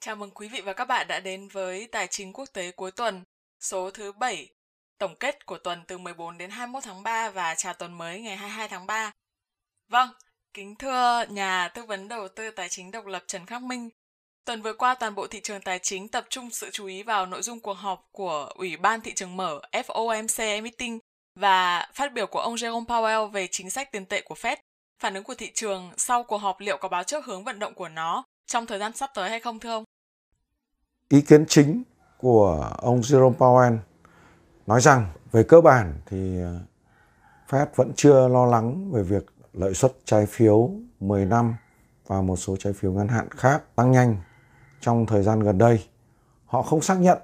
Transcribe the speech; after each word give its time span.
Chào 0.00 0.16
mừng 0.16 0.30
quý 0.30 0.48
vị 0.48 0.60
và 0.60 0.72
các 0.72 0.84
bạn 0.84 1.06
đã 1.08 1.20
đến 1.20 1.48
với 1.48 1.86
Tài 1.92 2.06
chính 2.06 2.32
quốc 2.32 2.48
tế 2.52 2.70
cuối 2.70 2.90
tuần, 2.90 3.24
số 3.60 3.90
thứ 3.90 4.12
7, 4.12 4.48
tổng 4.98 5.16
kết 5.20 5.46
của 5.46 5.58
tuần 5.58 5.82
từ 5.86 5.98
14 5.98 6.38
đến 6.38 6.50
21 6.50 6.84
tháng 6.84 7.02
3 7.02 7.30
và 7.30 7.54
chào 7.54 7.74
tuần 7.74 7.98
mới 7.98 8.20
ngày 8.20 8.36
22 8.36 8.68
tháng 8.68 8.86
3. 8.86 9.12
Vâng, 9.88 10.08
kính 10.54 10.74
thưa 10.74 11.24
nhà 11.28 11.68
tư 11.68 11.82
vấn 11.82 12.08
đầu 12.08 12.28
tư 12.28 12.50
tài 12.50 12.68
chính 12.68 12.90
độc 12.90 13.06
lập 13.06 13.24
Trần 13.26 13.46
Khắc 13.46 13.62
Minh, 13.62 13.90
tuần 14.44 14.62
vừa 14.62 14.72
qua 14.72 14.94
toàn 14.94 15.14
bộ 15.14 15.26
thị 15.26 15.40
trường 15.40 15.60
tài 15.60 15.78
chính 15.78 16.08
tập 16.08 16.26
trung 16.30 16.50
sự 16.50 16.70
chú 16.72 16.86
ý 16.86 17.02
vào 17.02 17.26
nội 17.26 17.42
dung 17.42 17.60
cuộc 17.60 17.74
họp 17.74 18.08
của 18.12 18.52
Ủy 18.54 18.76
ban 18.76 19.00
thị 19.00 19.12
trường 19.14 19.36
mở 19.36 19.60
FOMC 19.72 20.62
meeting 20.62 20.98
và 21.34 21.88
phát 21.94 22.12
biểu 22.12 22.26
của 22.26 22.40
ông 22.40 22.54
Jerome 22.54 22.86
Powell 22.86 23.26
về 23.26 23.48
chính 23.50 23.70
sách 23.70 23.92
tiền 23.92 24.06
tệ 24.06 24.20
của 24.20 24.34
Fed. 24.34 24.56
Phản 25.00 25.14
ứng 25.14 25.24
của 25.24 25.34
thị 25.38 25.50
trường 25.54 25.90
sau 25.96 26.22
cuộc 26.22 26.38
họp 26.38 26.60
liệu 26.60 26.76
có 26.80 26.88
báo 26.88 27.04
trước 27.04 27.24
hướng 27.24 27.44
vận 27.44 27.58
động 27.58 27.74
của 27.74 27.88
nó 27.88 28.24
trong 28.46 28.66
thời 28.66 28.78
gian 28.78 28.92
sắp 28.92 29.10
tới 29.14 29.30
hay 29.30 29.40
không, 29.40 29.60
thưa 29.60 29.70
ông? 29.70 29.84
Ý 31.08 31.20
kiến 31.20 31.46
chính 31.48 31.82
của 32.16 32.72
ông 32.78 33.00
Jerome 33.00 33.36
Powell 33.36 33.78
nói 34.66 34.80
rằng 34.80 35.06
về 35.32 35.42
cơ 35.42 35.60
bản 35.60 35.94
thì 36.06 36.40
ờ, 36.40 36.60
Fed 37.48 37.66
vẫn 37.74 37.92
chưa 37.96 38.28
lo 38.28 38.46
lắng 38.46 38.92
về 38.92 39.02
việc 39.02 39.26
lợi 39.52 39.74
suất 39.74 39.92
trái 40.04 40.26
phiếu 40.26 40.70
10 41.00 41.24
năm 41.24 41.54
và 42.06 42.22
một 42.22 42.36
số 42.36 42.56
trái 42.56 42.72
phiếu 42.72 42.92
ngắn 42.92 43.08
hạn 43.08 43.28
khác 43.30 43.62
tăng 43.76 43.90
nhanh 43.90 44.16
trong 44.80 45.06
thời 45.06 45.22
gian 45.22 45.40
gần 45.40 45.58
đây. 45.58 45.86
Họ 46.46 46.62
không 46.62 46.80
xác 46.80 46.94
nhận, 46.94 47.18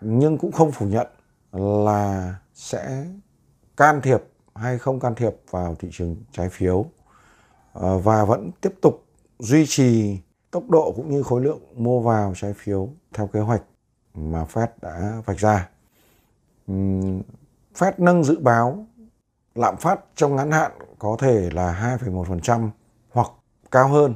nhưng 0.00 0.38
cũng 0.38 0.52
không 0.52 0.72
phủ 0.72 0.86
nhận 0.86 1.06
là 1.52 2.34
sẽ 2.54 3.04
can 3.76 4.00
thiệp 4.00 4.22
hay 4.54 4.78
không 4.78 5.00
can 5.00 5.14
thiệp 5.14 5.34
vào 5.50 5.74
thị 5.78 5.88
trường 5.92 6.16
trái 6.32 6.48
phiếu 6.48 6.86
ờ, 7.72 7.98
và 7.98 8.24
vẫn 8.24 8.50
tiếp 8.60 8.74
tục 8.82 9.04
duy 9.38 9.66
trì 9.66 10.18
tốc 10.50 10.70
độ 10.70 10.92
cũng 10.96 11.10
như 11.10 11.22
khối 11.22 11.40
lượng 11.40 11.60
mua 11.74 12.00
vào 12.00 12.32
trái 12.36 12.52
phiếu 12.56 12.88
theo 13.12 13.26
kế 13.26 13.40
hoạch 13.40 13.62
mà 14.14 14.44
Fed 14.44 14.66
đã 14.82 15.22
vạch 15.24 15.38
ra. 15.38 15.68
Fed 17.74 17.92
nâng 17.98 18.24
dự 18.24 18.38
báo 18.38 18.86
lạm 19.54 19.76
phát 19.76 20.00
trong 20.14 20.36
ngắn 20.36 20.50
hạn 20.50 20.72
có 20.98 21.16
thể 21.18 21.50
là 21.52 21.96
2,1% 22.00 22.68
hoặc 23.10 23.30
cao 23.70 23.88
hơn. 23.88 24.14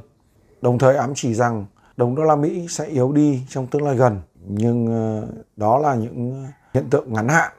Đồng 0.61 0.77
thời 0.77 0.95
ám 0.95 1.13
chỉ 1.15 1.33
rằng 1.33 1.65
đồng 1.97 2.15
đô 2.15 2.23
la 2.23 2.35
Mỹ 2.35 2.67
sẽ 2.69 2.85
yếu 2.85 3.11
đi 3.11 3.45
trong 3.49 3.67
tương 3.67 3.83
lai 3.83 3.95
gần, 3.95 4.21
nhưng 4.47 4.87
ờ, 4.87 5.27
đó 5.55 5.77
là 5.77 5.95
những 5.95 6.47
hiện 6.73 6.89
tượng 6.89 7.13
ngắn 7.13 7.27
hạn, 7.27 7.51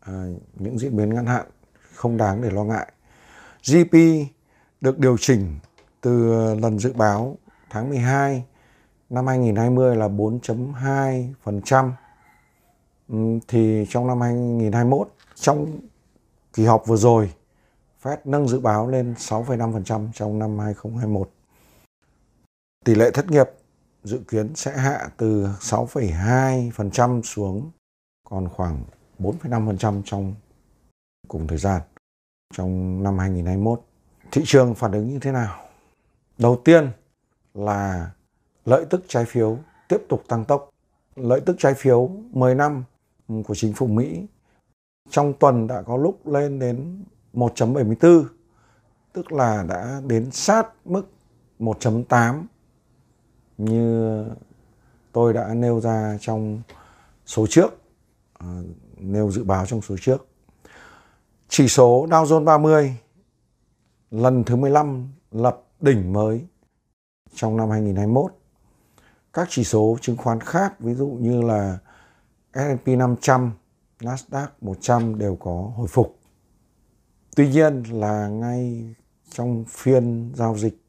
ờ, 0.00 0.12
những 0.54 0.78
diễn 0.78 0.96
biến 0.96 1.14
ngắn 1.14 1.26
hạn 1.26 1.46
không 1.96 2.16
đáng 2.16 2.42
để 2.42 2.50
lo 2.50 2.64
ngại. 2.64 2.92
GDP 3.64 3.94
được 4.80 4.98
điều 4.98 5.16
chỉnh 5.20 5.58
từ 6.00 6.34
lần 6.54 6.78
dự 6.78 6.92
báo 6.92 7.36
tháng 7.70 7.88
12 7.88 8.44
năm 9.10 9.26
2020 9.26 9.96
là 9.96 10.08
4.2%. 10.08 11.90
Thì 13.48 13.86
trong 13.90 14.06
năm 14.06 14.20
2021, 14.20 15.14
trong 15.34 15.80
kỳ 16.52 16.64
họp 16.64 16.86
vừa 16.86 16.96
rồi, 16.96 17.32
Fed 18.02 18.16
nâng 18.24 18.48
dự 18.48 18.60
báo 18.60 18.88
lên 18.88 19.14
6,5% 19.18 20.08
trong 20.14 20.38
năm 20.38 20.58
2021. 20.58 21.30
Tỷ 22.84 22.94
lệ 22.94 23.10
thất 23.10 23.30
nghiệp 23.30 23.46
dự 24.04 24.20
kiến 24.28 24.54
sẽ 24.54 24.76
hạ 24.76 25.08
từ 25.16 25.48
6,2% 25.60 27.22
xuống 27.22 27.70
còn 28.30 28.48
khoảng 28.48 28.84
4,5% 29.18 30.02
trong 30.04 30.34
cùng 31.28 31.46
thời 31.46 31.58
gian 31.58 31.82
trong 32.54 33.02
năm 33.02 33.18
2021. 33.18 33.82
Thị 34.32 34.42
trường 34.44 34.74
phản 34.74 34.92
ứng 34.92 35.08
như 35.08 35.18
thế 35.18 35.32
nào? 35.32 35.64
Đầu 36.38 36.60
tiên 36.64 36.90
là 37.54 38.10
lợi 38.64 38.84
tức 38.90 39.04
trái 39.08 39.24
phiếu 39.24 39.58
tiếp 39.88 39.98
tục 40.08 40.22
tăng 40.28 40.44
tốc. 40.44 40.70
Lợi 41.16 41.40
tức 41.40 41.56
trái 41.58 41.74
phiếu 41.74 42.10
10 42.30 42.54
năm 42.54 42.84
của 43.28 43.54
chính 43.54 43.72
phủ 43.72 43.86
Mỹ 43.86 44.26
trong 45.10 45.32
tuần 45.40 45.66
đã 45.66 45.82
có 45.82 45.96
lúc 45.96 46.26
lên 46.26 46.58
đến 46.58 47.04
1.74 47.34 48.24
tức 49.12 49.32
là 49.32 49.64
đã 49.68 50.00
đến 50.06 50.30
sát 50.30 50.68
mức 50.84 51.10
1.8 51.58 52.44
như 53.58 54.24
tôi 55.12 55.32
đã 55.32 55.54
nêu 55.54 55.80
ra 55.80 56.18
trong 56.20 56.62
số 57.26 57.46
trước 57.50 57.70
à, 58.38 58.46
nêu 58.96 59.30
dự 59.30 59.44
báo 59.44 59.66
trong 59.66 59.82
số 59.82 59.96
trước 60.00 60.26
chỉ 61.48 61.68
số 61.68 62.06
Dow 62.10 62.24
Jones 62.24 62.44
30 62.44 62.96
lần 64.10 64.44
thứ 64.44 64.56
15 64.56 65.12
lập 65.30 65.62
đỉnh 65.80 66.12
mới 66.12 66.46
trong 67.34 67.56
năm 67.56 67.70
2021 67.70 68.32
các 69.32 69.48
chỉ 69.50 69.64
số 69.64 69.96
chứng 70.00 70.16
khoán 70.16 70.40
khác 70.40 70.80
ví 70.80 70.94
dụ 70.94 71.06
như 71.06 71.42
là 71.42 71.78
S&P 72.56 72.88
500, 72.88 73.52
Nasdaq 74.00 74.46
100 74.60 75.18
đều 75.18 75.36
có 75.36 75.72
hồi 75.76 75.88
phục. 75.88 76.18
Tuy 77.36 77.48
nhiên 77.48 77.82
là 77.82 78.28
ngay 78.28 78.94
trong 79.30 79.64
phiên 79.68 80.32
giao 80.36 80.58
dịch 80.58 80.82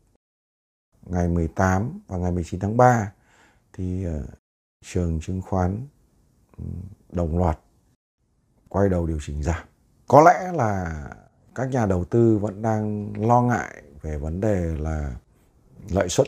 ngày 1.06 1.28
18 1.28 2.00
và 2.08 2.18
ngày 2.18 2.32
19 2.32 2.60
tháng 2.60 2.78
3 2.78 3.12
thì 3.74 4.06
ờ, 4.06 4.28
trường 4.86 5.20
chứng 5.22 5.42
khoán 5.42 5.88
đồng 7.10 7.38
loạt 7.38 7.60
quay 8.70 8.90
đầu 8.90 9.08
điều 9.08 9.20
chỉnh 9.22 9.44
giảm. 9.44 9.68
Có 10.08 10.22
lẽ 10.22 10.52
là 10.54 11.04
các 11.56 11.70
nhà 11.70 11.86
đầu 11.86 12.06
tư 12.06 12.38
vẫn 12.38 12.62
đang 12.62 13.14
lo 13.28 13.42
ngại 13.42 13.84
về 14.02 14.18
vấn 14.18 14.42
đề 14.42 14.76
là 14.80 15.16
lợi 15.90 16.10
suất 16.10 16.28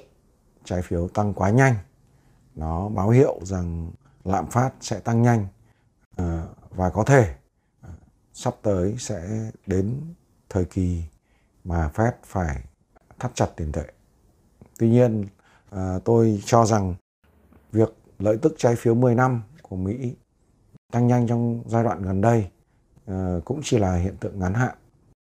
trái 0.64 0.82
phiếu 0.82 1.08
tăng 1.08 1.34
quá 1.34 1.50
nhanh 1.50 1.76
nó 2.56 2.90
báo 2.90 3.10
hiệu 3.10 3.40
rằng 3.44 3.92
lạm 4.24 4.50
phát 4.50 4.72
sẽ 4.82 5.00
tăng 5.00 5.22
nhanh 5.22 5.48
ờ, 6.16 6.48
và 6.70 6.90
có 6.90 7.04
thể 7.04 7.36
ờ, 7.82 7.90
sắp 8.34 8.56
tới 8.62 8.96
sẽ 8.98 9.50
đến 9.66 10.14
thời 10.50 10.66
kỳ 10.66 11.04
mà 11.64 11.92
Fed 11.96 12.12
phải 12.24 12.64
thắt 13.20 13.32
chặt 13.36 13.48
tiền 13.56 13.72
tệ. 13.72 13.86
Tuy 14.80 14.90
nhiên, 14.90 15.28
ờ, 15.70 16.00
tôi 16.06 16.42
cho 16.46 16.66
rằng 16.66 16.96
việc 17.72 17.94
lợi 18.20 18.38
tức 18.42 18.56
trái 18.58 18.76
phiếu 18.76 18.96
10 18.96 19.16
năm 19.16 19.44
của 19.62 19.76
Mỹ 19.76 20.16
tăng 20.92 21.08
nhanh 21.08 21.28
trong 21.28 21.64
giai 21.68 21.84
đoạn 21.84 22.02
gần 22.02 22.22
đây 22.22 22.50
Ờ, 23.10 23.42
cũng 23.46 23.60
chỉ 23.64 23.78
là 23.78 23.96
hiện 23.96 24.18
tượng 24.20 24.40
ngắn 24.40 24.54
hạn. 24.54 24.76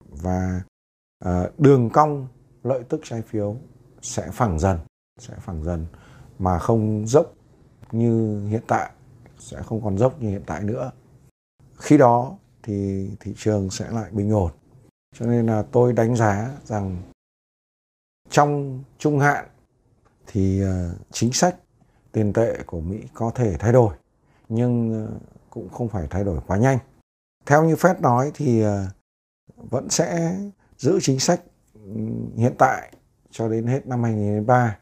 Và 0.09 0.63
ờ, 1.25 1.51
đường 1.59 1.91
cong 1.91 2.29
lợi 2.63 2.83
tức 2.89 3.01
trái 3.05 3.23
phiếu 3.23 3.57
sẽ 4.03 4.31
phẳng 4.33 4.59
dần, 4.59 4.79
sẽ 5.21 5.35
phẳng 5.41 5.65
dần 5.65 5.87
mà 6.39 6.59
không 6.59 7.07
dốc 7.07 7.35
như 7.93 8.45
hiện 8.49 8.63
tại 8.67 8.91
sẽ 9.39 9.63
không 9.63 9.85
còn 9.85 9.99
dốc 9.99 10.23
như 10.23 10.31
hiện 10.31 10.43
tại 10.47 10.65
nữa. 10.65 10.91
Khi 11.79 11.99
đó 11.99 12.37
thì 12.63 13.09
thị 13.21 13.35
trường 13.37 13.71
sẽ 13.71 13.91
lại 13.91 14.11
bình 14.11 14.31
ổn. 14.31 14.51
Cho 15.15 15.27
nên 15.27 15.47
là 15.47 15.63
tôi 15.73 15.93
đánh 15.93 16.17
giá 16.17 16.57
rằng 16.65 17.03
trong 18.31 18.83
trung 18.99 19.19
hạn 19.19 19.47
thì 20.27 20.61
ờ, 20.61 20.95
chính 21.11 21.33
sách 21.33 21.57
tiền 22.13 22.33
tệ 22.33 22.59
của 22.67 22.81
Mỹ 22.81 23.01
có 23.15 23.31
thể 23.35 23.57
thay 23.59 23.73
đổi 23.73 23.97
nhưng 24.49 25.07
cũng 25.51 25.69
không 25.69 25.89
phải 25.89 26.07
thay 26.11 26.25
đổi 26.25 26.41
quá 26.47 26.57
nhanh. 26.57 26.79
Theo 27.47 27.65
như 27.65 27.75
Fed 27.75 28.01
nói 28.01 28.31
thì 28.35 28.61
ờ, 28.61 28.87
vẫn 29.57 29.91
sẽ 29.91 30.39
giữ 30.77 30.99
chính 31.03 31.21
sách 31.21 31.41
ừ, 31.75 31.91
hiện 32.37 32.55
tại 32.59 32.93
cho 33.31 33.49
đến 33.49 33.67
hết 33.67 33.87
năm 33.87 34.03
2023 34.03 34.79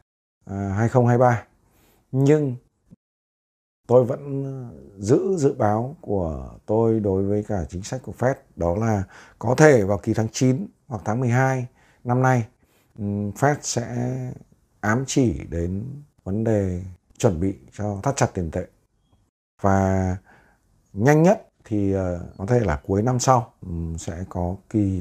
2023 0.46 1.28
ờ, 1.28 1.36
nhưng 2.12 2.56
tôi 3.86 4.04
vẫn 4.04 4.44
giữ 4.98 5.36
dự 5.36 5.54
báo 5.54 5.96
của 6.00 6.54
tôi 6.66 7.00
đối 7.00 7.22
với 7.22 7.44
cả 7.48 7.64
chính 7.68 7.82
sách 7.82 8.00
của 8.02 8.12
Fed, 8.18 8.34
đó 8.56 8.76
là 8.76 9.04
có 9.38 9.54
thể 9.54 9.84
vào 9.84 9.98
kỳ 9.98 10.14
tháng 10.14 10.28
9 10.28 10.66
hoặc 10.86 11.02
tháng 11.04 11.20
12 11.20 11.66
năm 12.04 12.22
nay 12.22 12.46
ừ, 12.98 13.04
Fed 13.34 13.56
sẽ 13.60 13.86
ám 14.80 15.04
chỉ 15.06 15.40
đến 15.50 15.84
vấn 16.24 16.44
đề 16.44 16.82
chuẩn 17.18 17.40
bị 17.40 17.54
cho 17.72 18.00
thắt 18.02 18.16
chặt 18.16 18.30
tiền 18.34 18.50
tệ. 18.50 18.66
Và 19.62 20.16
nhanh 20.92 21.22
nhất 21.22 21.48
thì 21.64 21.92
ờ, 21.92 22.20
có 22.38 22.46
thể 22.46 22.60
là 22.60 22.80
cuối 22.86 23.02
năm 23.02 23.18
sau 23.20 23.54
sẽ 23.98 24.24
có 24.28 24.56
kỳ 24.70 25.00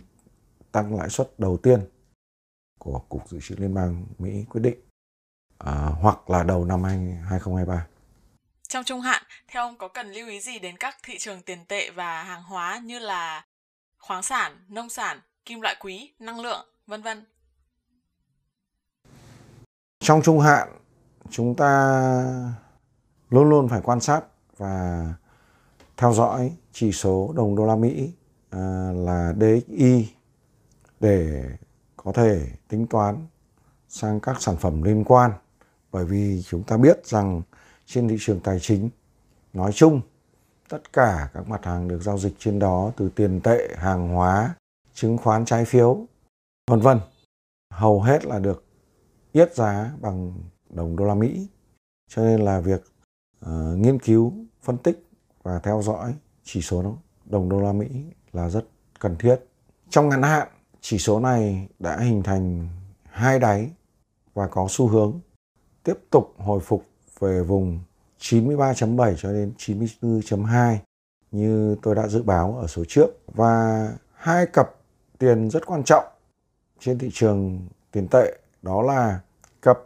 tăng 0.71 0.95
lãi 0.95 1.09
suất 1.09 1.39
đầu 1.39 1.57
tiên 1.57 1.89
của 2.79 2.99
Cục 3.09 3.29
Dự 3.29 3.39
trữ 3.41 3.55
Liên 3.55 3.73
bang 3.73 4.05
Mỹ 4.19 4.45
quyết 4.49 4.61
định 4.61 4.79
à, 5.57 5.73
hoặc 6.01 6.29
là 6.29 6.43
đầu 6.43 6.65
năm 6.65 6.83
2023. 6.83 7.87
Trong 8.67 8.83
trung 8.83 9.01
hạn, 9.01 9.23
theo 9.47 9.63
ông 9.63 9.77
có 9.77 9.87
cần 9.87 10.11
lưu 10.11 10.27
ý 10.27 10.39
gì 10.39 10.59
đến 10.59 10.77
các 10.77 10.97
thị 11.03 11.17
trường 11.19 11.41
tiền 11.41 11.65
tệ 11.65 11.89
và 11.89 12.23
hàng 12.23 12.43
hóa 12.43 12.81
như 12.83 12.99
là 12.99 13.45
khoáng 13.97 14.23
sản, 14.23 14.65
nông 14.67 14.89
sản, 14.89 15.19
kim 15.45 15.61
loại 15.61 15.75
quý, 15.79 16.13
năng 16.19 16.39
lượng, 16.39 16.65
vân 16.87 17.01
vân? 17.01 17.25
Trong 19.99 20.21
trung 20.21 20.39
hạn, 20.39 20.69
chúng 21.29 21.55
ta 21.55 21.71
luôn 23.29 23.49
luôn 23.49 23.69
phải 23.69 23.81
quan 23.83 23.99
sát 23.99 24.21
và 24.57 25.05
theo 26.01 26.13
dõi 26.13 26.51
chỉ 26.71 26.91
số 26.91 27.33
đồng 27.35 27.55
đô 27.55 27.65
la 27.65 27.75
Mỹ 27.75 28.11
à, 28.49 28.91
là 28.95 29.33
DXY 29.39 30.07
để 30.99 31.45
có 31.97 32.11
thể 32.11 32.47
tính 32.67 32.87
toán 32.87 33.27
sang 33.89 34.19
các 34.19 34.41
sản 34.41 34.55
phẩm 34.57 34.83
liên 34.83 35.03
quan 35.03 35.31
bởi 35.91 36.05
vì 36.05 36.43
chúng 36.47 36.63
ta 36.63 36.77
biết 36.77 37.07
rằng 37.07 37.41
trên 37.85 38.07
thị 38.07 38.15
trường 38.19 38.39
tài 38.39 38.59
chính 38.59 38.89
nói 39.53 39.71
chung 39.73 40.01
tất 40.69 40.93
cả 40.93 41.29
các 41.33 41.47
mặt 41.47 41.65
hàng 41.65 41.87
được 41.87 42.01
giao 42.01 42.17
dịch 42.17 42.33
trên 42.39 42.59
đó 42.59 42.91
từ 42.97 43.09
tiền 43.09 43.41
tệ, 43.43 43.67
hàng 43.77 44.09
hóa, 44.09 44.55
chứng 44.93 45.17
khoán 45.17 45.45
trái 45.45 45.65
phiếu, 45.65 46.05
vân 46.71 46.79
vân, 46.79 46.99
hầu 47.73 48.01
hết 48.01 48.25
là 48.25 48.39
được 48.39 48.63
yết 49.31 49.55
giá 49.55 49.91
bằng 50.01 50.33
đồng 50.69 50.95
đô 50.95 51.05
la 51.05 51.15
Mỹ. 51.15 51.47
Cho 52.09 52.23
nên 52.23 52.41
là 52.41 52.59
việc 52.59 52.83
uh, 53.45 53.77
nghiên 53.77 53.99
cứu, 53.99 54.33
phân 54.61 54.77
tích 54.77 55.10
và 55.43 55.59
theo 55.59 55.81
dõi 55.81 56.13
chỉ 56.43 56.61
số 56.61 56.95
đồng 57.25 57.49
đô 57.49 57.59
la 57.59 57.73
Mỹ 57.73 57.87
là 58.33 58.49
rất 58.49 58.65
cần 58.99 59.15
thiết. 59.19 59.35
Trong 59.89 60.09
ngắn 60.09 60.23
hạn, 60.23 60.47
chỉ 60.81 60.97
số 60.97 61.19
này 61.19 61.67
đã 61.79 61.99
hình 61.99 62.23
thành 62.23 62.69
hai 63.03 63.39
đáy 63.39 63.71
và 64.33 64.47
có 64.47 64.67
xu 64.69 64.87
hướng 64.87 65.19
tiếp 65.83 65.97
tục 66.09 66.33
hồi 66.37 66.59
phục 66.59 66.85
về 67.19 67.41
vùng 67.43 67.79
93.7 68.19 69.15
cho 69.17 69.31
đến 69.31 69.53
94.2 69.57 70.77
như 71.31 71.75
tôi 71.81 71.95
đã 71.95 72.07
dự 72.07 72.23
báo 72.23 72.57
ở 72.61 72.67
số 72.67 72.83
trước 72.87 73.07
và 73.27 73.87
hai 74.13 74.45
cặp 74.45 74.69
tiền 75.17 75.49
rất 75.49 75.65
quan 75.65 75.83
trọng 75.83 76.05
trên 76.79 76.97
thị 76.97 77.09
trường 77.13 77.67
tiền 77.91 78.07
tệ 78.07 78.37
đó 78.61 78.81
là 78.81 79.19
cặp 79.61 79.77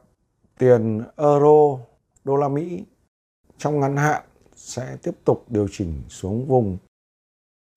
tiền 0.57 1.03
euro 1.17 1.79
đô 2.23 2.35
la 2.35 2.47
Mỹ 2.47 2.85
trong 3.57 3.79
ngắn 3.79 3.97
hạn 3.97 4.23
sẽ 4.55 4.97
tiếp 5.03 5.11
tục 5.23 5.45
điều 5.47 5.67
chỉnh 5.71 6.01
xuống 6.09 6.47
vùng 6.47 6.77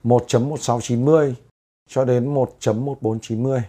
1.1690 0.05 1.35
cho 1.89 2.05
đến 2.05 2.35
1.1490. 2.35 3.61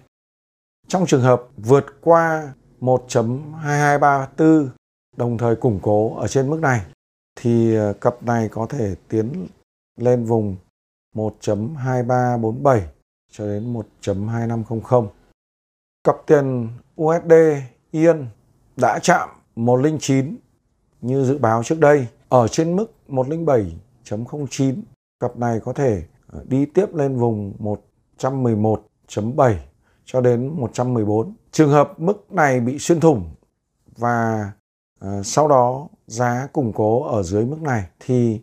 Trong 0.88 1.06
trường 1.06 1.22
hợp 1.22 1.44
vượt 1.58 1.86
qua 2.02 2.54
1.2234 2.82 4.68
đồng 5.18 5.38
thời 5.38 5.56
củng 5.56 5.80
cố 5.82 6.16
ở 6.16 6.28
trên 6.28 6.50
mức 6.50 6.60
này, 6.60 6.86
thì 7.36 7.76
ờ, 7.76 7.94
cặp 7.94 8.24
này 8.24 8.50
có 8.52 8.68
thể 8.70 8.96
tiến 9.08 9.48
lên 9.98 10.26
vùng 10.26 10.56
1.2347 11.16 12.82
cho 13.32 13.46
đến 13.46 13.74
1.2500. 14.02 15.08
Cặp 16.04 16.16
tiền 16.28 16.68
USD 17.02 17.34
Yên 17.92 18.28
đã 18.78 19.00
chạm 19.00 19.30
109 19.56 20.36
như 21.02 21.24
dự 21.24 21.38
báo 21.38 21.64
trước 21.64 21.80
đây 21.80 22.08
ở 22.30 22.48
trên 22.48 22.76
mức 22.76 22.94
107.09. 23.08 24.82
Cặp 25.20 25.38
này 25.38 25.60
có 25.60 25.74
thể 25.74 26.04
ờ, 26.28 26.44
đi 26.48 26.66
tiếp 26.66 26.96
lên 26.96 27.18
vùng 27.18 27.54
111.7 28.18 29.56
cho 30.06 30.22
đến 30.22 30.50
114. 30.60 31.34
Trường 31.52 31.70
hợp 31.70 32.00
mức 32.00 32.32
này 32.32 32.60
bị 32.60 32.80
xuyên 32.80 33.00
thủng 33.00 33.30
và 33.98 34.52
uh, 35.06 35.26
sau 35.26 35.48
đó 35.48 35.88
giá 36.08 36.48
củng 36.54 36.74
cố 36.74 37.04
ở 37.04 37.24
dưới 37.24 37.46
mức 37.46 37.62
này 37.62 37.90
thì 38.00 38.42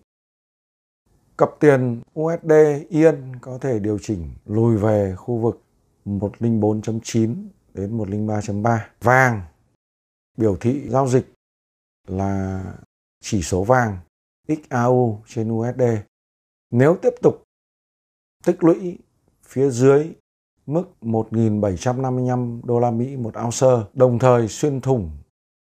cặp 1.39 1.51
tiền 1.61 2.01
USD 2.21 2.53
Yên 2.89 3.33
có 3.41 3.59
thể 3.59 3.79
điều 3.79 3.99
chỉnh 4.03 4.31
lùi 4.47 4.77
về 4.77 5.15
khu 5.17 5.39
vực 5.39 5.63
104.9 6.07 7.35
đến 7.75 7.99
103.3. 7.99 8.79
Vàng 9.01 9.43
biểu 10.37 10.57
thị 10.57 10.89
giao 10.89 11.09
dịch 11.09 11.33
là 12.07 12.63
chỉ 13.21 13.43
số 13.43 13.65
vàng 13.65 13.99
XAU 14.49 15.23
trên 15.27 15.53
USD. 15.53 15.83
Nếu 16.71 16.97
tiếp 17.03 17.15
tục 17.23 17.43
tích 18.45 18.65
lũy 18.65 18.99
phía 19.43 19.71
dưới 19.71 20.15
mức 20.67 20.85
1.755 21.01 22.61
đô 22.65 22.81
la 22.81 22.91
Mỹ 22.91 23.17
một 23.17 23.35
ounce, 23.45 23.91
đồng 23.95 24.19
thời 24.19 24.49
xuyên 24.49 24.81
thủng 24.81 25.11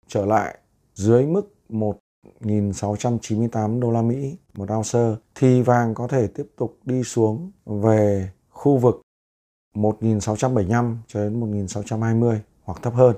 trở 0.06 0.26
lại 0.26 0.58
dưới 0.94 1.26
mức 1.26 1.54
1.698 1.68 3.80
đô 3.80 3.90
la 3.90 4.02
Mỹ 4.02 4.36
một 4.54 4.72
ounce 4.72 4.98
thì 5.34 5.62
vàng 5.62 5.94
có 5.94 6.08
thể 6.08 6.26
tiếp 6.26 6.46
tục 6.56 6.78
đi 6.84 7.02
xuống 7.02 7.52
về 7.66 8.30
khu 8.50 8.76
vực 8.76 9.02
1.675 9.74 10.96
cho 11.06 11.20
đến 11.20 11.40
1.620 11.40 12.38
hoặc 12.62 12.82
thấp 12.82 12.94
hơn. 12.94 13.16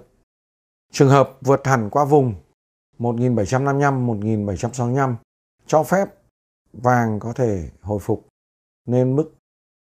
Trường 0.92 1.08
hợp 1.08 1.38
vượt 1.40 1.66
hẳn 1.66 1.90
qua 1.90 2.04
vùng 2.04 2.34
1.755, 2.98 4.20
1.765 4.20 5.14
cho 5.66 5.82
phép 5.82 6.08
vàng 6.72 7.20
có 7.20 7.32
thể 7.32 7.70
hồi 7.80 7.98
phục 7.98 8.26
lên 8.86 9.16
mức 9.16 9.34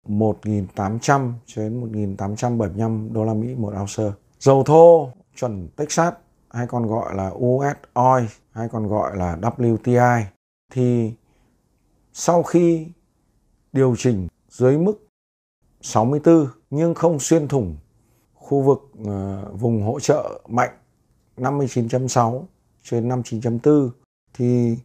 1.800 0.07 1.33
đến 1.55 1.91
1.875 1.91 3.13
đô 3.13 3.25
la 3.25 3.33
Mỹ 3.33 3.55
một 3.55 3.73
ounce. 3.79 4.17
Dầu 4.39 4.63
thô 4.63 5.09
chuẩn 5.35 5.67
Texas 5.75 6.13
hay 6.49 6.67
còn 6.67 6.87
gọi 6.87 7.15
là 7.15 7.29
US 7.29 7.77
Oil 7.93 8.25
hay 8.51 8.69
còn 8.69 8.87
gọi 8.87 9.17
là 9.17 9.37
WTI 9.41 10.23
thì 10.71 11.13
sau 12.13 12.43
khi 12.43 12.87
điều 13.73 13.95
chỉnh 13.97 14.27
dưới 14.49 14.77
mức 14.77 15.07
64 15.81 16.47
nhưng 16.69 16.93
không 16.93 17.19
xuyên 17.19 17.47
thủng 17.47 17.77
khu 18.33 18.61
vực 18.61 18.91
uh, 19.01 19.59
vùng 19.59 19.83
hỗ 19.83 19.99
trợ 19.99 20.41
mạnh 20.47 20.77
59.6 21.37 22.43
trên 22.83 23.09
59.4 23.09 23.89
thì 24.33 24.77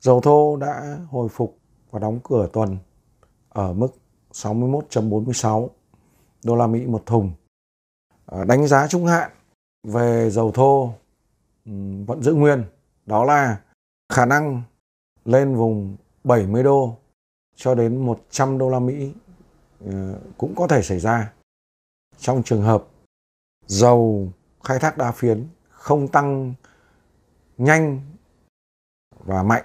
dầu 0.00 0.20
thô 0.20 0.56
đã 0.56 0.98
hồi 1.08 1.28
phục 1.28 1.58
và 1.90 1.98
đóng 1.98 2.20
cửa 2.24 2.48
tuần 2.52 2.78
ở 3.48 3.72
mức 3.72 3.88
61.46 4.32 5.68
đô 6.44 6.56
la 6.56 6.66
Mỹ 6.66 6.86
một 6.86 7.02
thùng. 7.06 7.32
À, 8.26 8.44
đánh 8.44 8.66
giá 8.66 8.86
trung 8.86 9.06
hạn 9.06 9.30
về 9.82 10.30
dầu 10.30 10.52
thô 10.52 10.92
vẫn 12.06 12.22
giữ 12.22 12.34
nguyên, 12.34 12.64
đó 13.06 13.24
là 13.24 13.60
khả 14.12 14.24
năng 14.24 14.62
lên 15.24 15.56
vùng 15.56 15.96
70 16.24 16.62
đô 16.62 16.96
cho 17.56 17.74
đến 17.74 18.06
100 18.06 18.58
đô 18.58 18.70
la 18.70 18.78
Mỹ 18.78 19.12
ờ, 19.86 20.20
cũng 20.38 20.54
có 20.56 20.66
thể 20.66 20.82
xảy 20.82 21.00
ra 21.00 21.32
trong 22.18 22.42
trường 22.42 22.62
hợp 22.62 22.84
dầu 23.66 24.28
khai 24.64 24.78
thác 24.78 24.98
đa 24.98 25.12
phiến 25.12 25.46
không 25.68 26.08
tăng 26.08 26.54
nhanh 27.58 28.00
và 29.10 29.42
mạnh. 29.42 29.64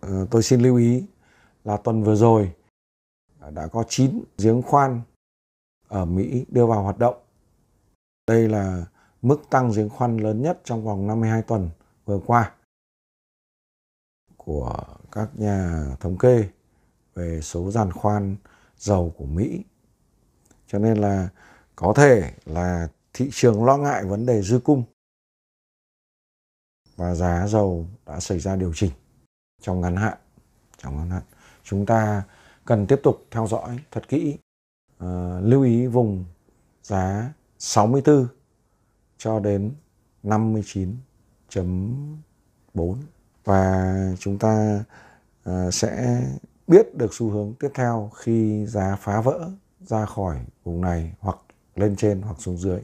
Ờ, 0.00 0.26
tôi 0.30 0.42
xin 0.42 0.60
lưu 0.60 0.76
ý 0.76 1.04
là 1.64 1.76
tuần 1.76 2.02
vừa 2.02 2.14
rồi 2.14 2.52
đã 3.50 3.66
có 3.66 3.84
9 3.88 4.24
giếng 4.38 4.62
khoan 4.62 5.00
ở 5.88 6.04
Mỹ 6.04 6.44
đưa 6.48 6.66
vào 6.66 6.82
hoạt 6.82 6.98
động. 6.98 7.16
Đây 8.26 8.48
là 8.48 8.86
mức 9.22 9.42
tăng 9.50 9.70
giếng 9.76 9.88
khoan 9.88 10.16
lớn 10.16 10.42
nhất 10.42 10.60
trong 10.64 10.84
vòng 10.84 11.06
52 11.06 11.42
tuần 11.42 11.70
vừa 12.04 12.20
qua 12.26 12.52
của 14.36 14.84
các 15.12 15.28
nhà 15.34 15.84
thống 16.00 16.18
kê 16.18 16.48
về 17.14 17.40
số 17.40 17.70
giàn 17.70 17.92
khoan 17.92 18.36
dầu 18.76 19.14
của 19.18 19.24
Mỹ. 19.24 19.64
Cho 20.66 20.78
nên 20.78 20.98
là 20.98 21.28
có 21.76 21.92
thể 21.96 22.32
là 22.44 22.88
thị 23.12 23.28
trường 23.32 23.64
lo 23.64 23.76
ngại 23.76 24.04
vấn 24.04 24.26
đề 24.26 24.42
dư 24.42 24.58
cung 24.58 24.84
và 26.96 27.14
giá 27.14 27.46
dầu 27.46 27.86
đã 28.06 28.20
xảy 28.20 28.40
ra 28.40 28.56
điều 28.56 28.72
chỉnh 28.74 28.90
trong 29.60 29.80
ngắn 29.80 29.96
hạn. 29.96 30.18
Trong 30.78 30.96
ngắn 30.96 31.10
hạn, 31.10 31.22
chúng 31.64 31.86
ta 31.86 32.22
cần 32.64 32.86
tiếp 32.86 33.00
tục 33.02 33.26
theo 33.30 33.46
dõi 33.46 33.78
thật 33.90 34.08
kỹ, 34.08 34.38
uh, 35.04 35.08
lưu 35.42 35.62
ý 35.62 35.86
vùng 35.86 36.24
giá 36.82 37.32
64 37.58 38.28
cho 39.18 39.40
đến 39.40 39.74
59.4 40.22 42.96
và 43.44 43.94
chúng 44.18 44.38
ta 44.38 44.84
uh, 45.50 45.74
sẽ 45.74 46.22
biết 46.66 46.94
được 46.94 47.14
xu 47.14 47.30
hướng 47.30 47.54
tiếp 47.54 47.68
theo 47.74 48.10
khi 48.14 48.66
giá 48.66 48.96
phá 49.00 49.20
vỡ 49.20 49.50
ra 49.80 50.06
khỏi 50.06 50.44
vùng 50.64 50.80
này 50.80 51.14
hoặc 51.20 51.38
lên 51.74 51.96
trên 51.96 52.22
hoặc 52.22 52.36
xuống 52.38 52.58
dưới. 52.58 52.80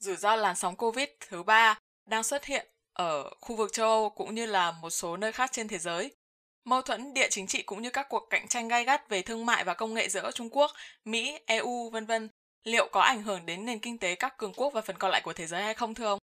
Rủi 0.00 0.16
ro 0.16 0.36
làn 0.36 0.56
sóng 0.56 0.76
Covid 0.76 1.08
thứ 1.28 1.42
ba 1.42 1.78
đang 2.06 2.22
xuất 2.22 2.44
hiện 2.44 2.66
ở 2.92 3.30
khu 3.40 3.56
vực 3.56 3.72
châu 3.72 3.88
Âu 3.88 4.10
cũng 4.10 4.34
như 4.34 4.46
là 4.46 4.72
một 4.72 4.90
số 4.90 5.16
nơi 5.16 5.32
khác 5.32 5.50
trên 5.52 5.68
thế 5.68 5.78
giới. 5.78 6.14
Mâu 6.64 6.82
thuẫn 6.82 7.14
địa 7.14 7.26
chính 7.30 7.46
trị 7.46 7.62
cũng 7.62 7.82
như 7.82 7.90
các 7.90 8.06
cuộc 8.08 8.26
cạnh 8.30 8.48
tranh 8.48 8.68
gay 8.68 8.84
gắt 8.84 9.08
về 9.08 9.22
thương 9.22 9.46
mại 9.46 9.64
và 9.64 9.74
công 9.74 9.94
nghệ 9.94 10.08
giữa 10.08 10.30
Trung 10.34 10.48
Quốc, 10.50 10.70
Mỹ, 11.04 11.38
EU, 11.46 11.90
vân 11.90 12.06
vân 12.06 12.28
liệu 12.64 12.88
có 12.92 13.00
ảnh 13.00 13.22
hưởng 13.22 13.46
đến 13.46 13.64
nền 13.64 13.78
kinh 13.78 13.98
tế 13.98 14.14
các 14.14 14.38
cường 14.38 14.52
quốc 14.52 14.72
và 14.72 14.80
phần 14.80 14.96
còn 14.98 15.10
lại 15.10 15.20
của 15.24 15.32
thế 15.32 15.46
giới 15.46 15.62
hay 15.62 15.74
không 15.74 15.94
thưa 15.94 16.06
ông? 16.06 16.18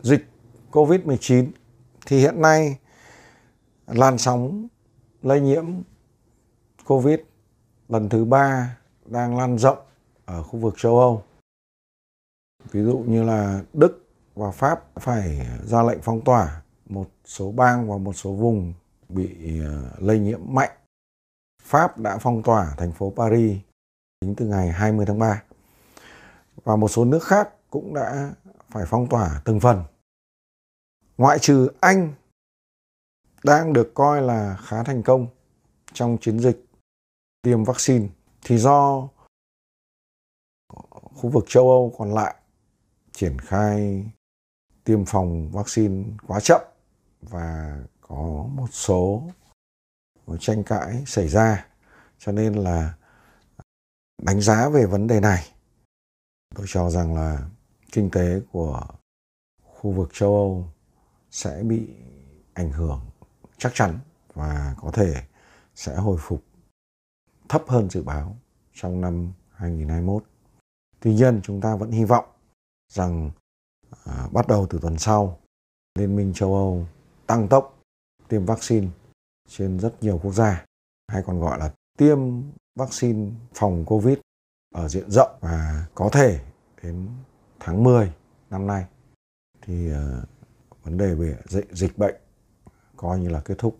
Dịch 0.00 0.20
COVID-19 0.72 1.50
thì 2.06 2.18
hiện 2.18 2.42
nay 2.42 2.76
làn 3.86 4.18
sóng 4.18 4.68
lây 5.22 5.40
nhiễm 5.40 5.64
COVID 6.84 7.18
lần 7.88 8.08
thứ 8.08 8.24
ba 8.24 8.76
đang 9.04 9.38
lan 9.38 9.58
rộng 9.58 9.78
ở 10.24 10.42
khu 10.42 10.58
vực 10.58 10.74
châu 10.78 10.98
Âu. 10.98 11.24
Ví 12.70 12.82
dụ 12.82 12.98
như 12.98 13.24
là 13.24 13.62
Đức 13.72 14.08
và 14.34 14.50
Pháp 14.50 14.84
phải 15.00 15.46
ra 15.64 15.82
lệnh 15.82 15.98
phong 16.02 16.20
tỏa, 16.20 16.62
một 16.86 17.10
số 17.24 17.52
bang 17.52 17.90
và 17.90 17.96
một 17.96 18.12
số 18.12 18.32
vùng 18.32 18.74
bị 19.08 19.60
ờ, 19.60 19.90
lây 19.98 20.18
nhiễm 20.18 20.40
mạnh. 20.44 20.70
Pháp 21.62 21.98
đã 21.98 22.18
phong 22.18 22.42
tỏa 22.42 22.74
thành 22.76 22.92
phố 22.92 23.12
Paris 23.16 23.58
tính 24.20 24.34
từ 24.34 24.46
ngày 24.46 24.72
20 24.72 25.06
tháng 25.06 25.18
3. 25.18 25.42
và 26.64 26.76
một 26.76 26.88
số 26.88 27.04
nước 27.04 27.22
khác 27.22 27.48
cũng 27.70 27.94
đã 27.94 28.34
phải 28.70 28.84
phong 28.86 29.08
tỏa 29.08 29.42
từng 29.44 29.60
phần. 29.60 29.84
Ngoại 31.16 31.38
trừ 31.38 31.68
Anh 31.80 32.12
đang 33.44 33.72
được 33.72 33.90
coi 33.94 34.22
là 34.22 34.56
khá 34.64 34.82
thành 34.82 35.02
công 35.02 35.26
trong 35.92 36.18
chiến 36.20 36.40
dịch 36.40 36.66
tiêm 37.42 37.64
vaccine, 37.64 38.06
thì 38.42 38.58
do 38.58 39.08
khu 41.14 41.30
vực 41.30 41.44
châu 41.48 41.70
Âu 41.70 41.94
còn 41.98 42.14
lại 42.14 42.34
triển 43.18 43.38
khai 43.38 44.04
tiêm 44.84 45.04
phòng 45.04 45.50
vaccine 45.50 46.04
quá 46.26 46.40
chậm 46.40 46.60
và 47.20 47.78
có 48.00 48.46
một 48.54 48.66
số 48.70 49.22
tranh 50.40 50.64
cãi 50.64 51.04
xảy 51.06 51.28
ra 51.28 51.66
cho 52.18 52.32
nên 52.32 52.54
là 52.54 52.94
đánh 54.22 54.40
giá 54.40 54.68
về 54.68 54.86
vấn 54.86 55.06
đề 55.06 55.20
này, 55.20 55.44
tôi 56.54 56.66
cho 56.68 56.90
rằng 56.90 57.14
là 57.14 57.48
kinh 57.92 58.10
tế 58.10 58.40
của 58.52 58.86
khu 59.62 59.92
vực 59.92 60.10
châu 60.12 60.34
Âu 60.34 60.72
sẽ 61.30 61.62
bị 61.62 61.88
ảnh 62.54 62.72
hưởng 62.72 63.00
chắc 63.56 63.72
chắn 63.74 63.98
và 64.34 64.74
có 64.80 64.90
thể 64.90 65.22
sẽ 65.74 65.96
hồi 65.96 66.16
phục 66.20 66.44
thấp 67.48 67.62
hơn 67.68 67.90
dự 67.90 68.02
báo 68.02 68.36
trong 68.74 69.00
năm 69.00 69.32
2021. 69.50 70.24
Tuy 71.00 71.14
nhiên, 71.14 71.40
chúng 71.42 71.60
ta 71.60 71.76
vẫn 71.76 71.90
hy 71.90 72.04
vọng 72.04 72.37
rằng 72.92 73.30
à, 74.04 74.28
bắt 74.32 74.48
đầu 74.48 74.66
từ 74.70 74.78
tuần 74.82 74.98
sau 74.98 75.38
Liên 75.98 76.16
minh 76.16 76.32
châu 76.34 76.54
Âu 76.54 76.86
tăng 77.26 77.48
tốc 77.48 77.82
tiêm 78.28 78.44
vaccine 78.44 78.88
trên 79.48 79.80
rất 79.80 80.02
nhiều 80.02 80.20
quốc 80.22 80.32
gia 80.32 80.64
hay 81.08 81.22
còn 81.26 81.40
gọi 81.40 81.58
là 81.58 81.72
tiêm 81.98 82.18
vaccine 82.76 83.30
phòng 83.54 83.84
Covid 83.84 84.18
ở 84.74 84.88
diện 84.88 85.10
rộng 85.10 85.38
và 85.40 85.86
có 85.94 86.08
thể 86.12 86.40
đến 86.82 87.08
tháng 87.60 87.84
10 87.84 88.12
năm 88.50 88.66
nay 88.66 88.84
thì 89.62 89.92
uh, 89.92 90.28
vấn 90.84 90.98
đề 90.98 91.14
về 91.14 91.36
dịch 91.70 91.98
bệnh 91.98 92.14
coi 92.98 93.18
như 93.18 93.28
là 93.28 93.40
kết 93.40 93.54
thúc, 93.58 93.78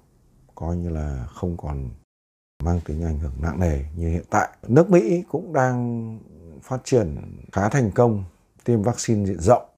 coi 0.55 0.77
như 0.77 0.89
là 0.89 1.27
không 1.35 1.57
còn 1.57 1.91
mang 2.65 2.81
tính 2.85 3.05
ảnh 3.05 3.19
hưởng 3.19 3.33
nặng 3.43 3.61
nề 3.61 3.85
như 3.97 4.09
hiện 4.09 4.25
tại. 4.31 4.49
Nước 4.69 4.91
Mỹ 4.91 5.25
cũng 5.29 5.53
đang 5.53 6.19
phát 6.63 6.81
triển 6.85 7.37
khá 7.53 7.69
thành 7.69 7.91
công 7.95 8.25
tiêm 8.65 8.83
vaccine 8.83 9.27
diện 9.27 9.41
rộng. 9.41 9.69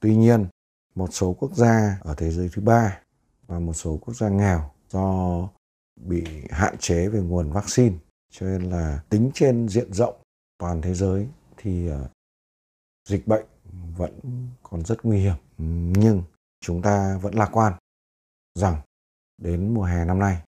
Tuy 0.00 0.16
nhiên, 0.16 0.46
một 0.94 1.08
số 1.12 1.36
quốc 1.38 1.56
gia 1.56 1.98
ở 2.00 2.14
thế 2.16 2.30
giới 2.30 2.48
thứ 2.52 2.62
ba 2.62 3.00
và 3.46 3.58
một 3.58 3.72
số 3.72 3.98
quốc 4.02 4.14
gia 4.14 4.28
nghèo 4.28 4.70
do 4.88 5.48
bị 5.96 6.24
hạn 6.50 6.76
chế 6.78 7.08
về 7.08 7.20
nguồn 7.20 7.52
vaccine 7.52 7.96
cho 8.30 8.46
nên 8.46 8.70
là 8.70 9.02
tính 9.08 9.30
trên 9.34 9.68
diện 9.68 9.92
rộng 9.92 10.22
toàn 10.58 10.82
thế 10.82 10.94
giới 10.94 11.28
thì 11.56 11.88
ờ, 11.88 12.08
dịch 13.08 13.26
bệnh 13.26 13.46
vẫn 13.96 14.20
còn 14.62 14.84
rất 14.84 15.04
nguy 15.04 15.18
hiểm 15.18 15.36
nhưng 15.98 16.22
chúng 16.60 16.82
ta 16.82 17.18
vẫn 17.22 17.34
lạc 17.34 17.48
quan 17.52 17.72
rằng 18.54 18.82
đến 19.38 19.74
mùa 19.74 19.84
hè 19.84 20.04
năm 20.04 20.18
nay 20.18 20.42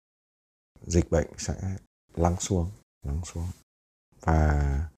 dịch 0.82 1.10
bệnh 1.10 1.28
sẽ 1.38 1.78
lắng 2.16 2.36
xuống 2.40 2.72
lắng 3.06 3.22
xuống 3.26 3.48
và 4.22 4.90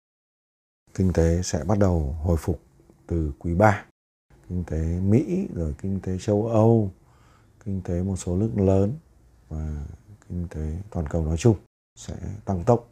kinh 0.93 1.13
tế 1.13 1.41
sẽ 1.43 1.63
bắt 1.63 1.77
đầu 1.79 2.17
hồi 2.23 2.37
phục 2.39 2.68
từ 3.09 3.31
quý 3.39 3.53
3 3.53 3.85
kinh 4.49 4.63
tế 4.63 4.99
Mỹ 5.03 5.47
rồi 5.55 5.75
kinh 5.81 5.99
tế 6.03 6.17
châu 6.17 6.47
Âu 6.47 6.91
kinh 7.65 7.81
tế 7.81 8.03
một 8.03 8.15
số 8.15 8.35
nước 8.35 8.51
lớn 8.55 8.93
và 9.47 9.85
kinh 10.29 10.47
tế 10.49 10.77
toàn 10.89 11.07
cầu 11.09 11.25
nói 11.25 11.37
chung 11.37 11.55
sẽ 11.95 12.15
tăng 12.45 12.63
tốc 12.63 12.89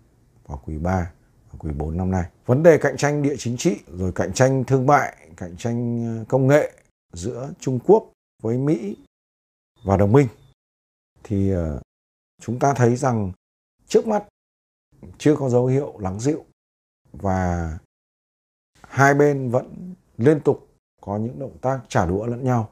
vào 0.48 0.62
quý 0.66 0.78
3 0.78 1.12
và 1.52 1.60
quý 1.60 1.72
4 1.72 1.98
năm 1.98 2.12
nay. 2.12 2.30
Vấn 2.46 2.64
đề 2.64 2.78
cạnh 2.78 2.98
tranh 2.98 3.22
địa 3.22 3.36
chính 3.38 3.58
trị 3.58 3.80
rồi 3.88 4.12
cạnh 4.16 4.34
tranh 4.34 4.64
thương 4.64 4.86
mại, 4.86 5.18
cạnh 5.38 5.58
tranh 5.58 6.06
ờ, 6.20 6.26
công 6.28 6.48
nghệ 6.48 6.72
giữa 7.14 7.54
Trung 7.60 7.80
Quốc 7.86 8.12
với 8.44 8.58
Mỹ 8.58 8.96
và 9.84 9.98
đồng 9.98 10.12
minh 10.12 10.28
thì 11.24 11.52
ờ, 11.52 11.82
chúng 12.42 12.60
ta 12.60 12.74
thấy 12.74 12.96
rằng 12.96 13.32
trước 13.88 14.08
mắt 14.08 14.24
chưa 15.18 15.36
có 15.36 15.50
dấu 15.50 15.66
hiệu 15.66 16.00
lắng 16.00 16.20
dịu 16.20 16.46
và 17.12 17.78
hai 18.82 19.14
bên 19.14 19.52
vẫn 19.52 19.94
liên 20.18 20.40
tục 20.40 20.68
có 21.02 21.18
những 21.18 21.40
động 21.40 21.58
tác 21.62 21.80
trả 21.88 22.06
đũa 22.06 22.26
lẫn 22.26 22.44
nhau. 22.44 22.70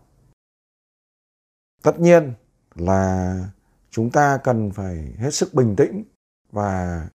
Tất 1.83 1.99
nhiên 1.99 2.33
là 2.75 3.39
chúng 3.89 4.11
ta 4.11 4.39
cần 4.43 4.71
phải 4.71 5.13
hết 5.17 5.31
sức 5.33 5.53
bình 5.53 5.75
tĩnh 5.75 6.03
và 6.51 7.09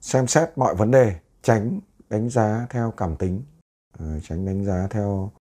xem 0.00 0.26
xét 0.26 0.58
mọi 0.58 0.74
vấn 0.74 0.90
đề, 0.90 1.20
tránh 1.42 1.80
đánh 2.08 2.30
giá 2.30 2.66
theo 2.70 2.94
cảm 2.96 3.16
tính 3.16 3.42
ờ, 3.98 4.20
tránh 4.20 4.46
đánh 4.46 4.64
giá 4.64 4.86
theo 4.90 5.32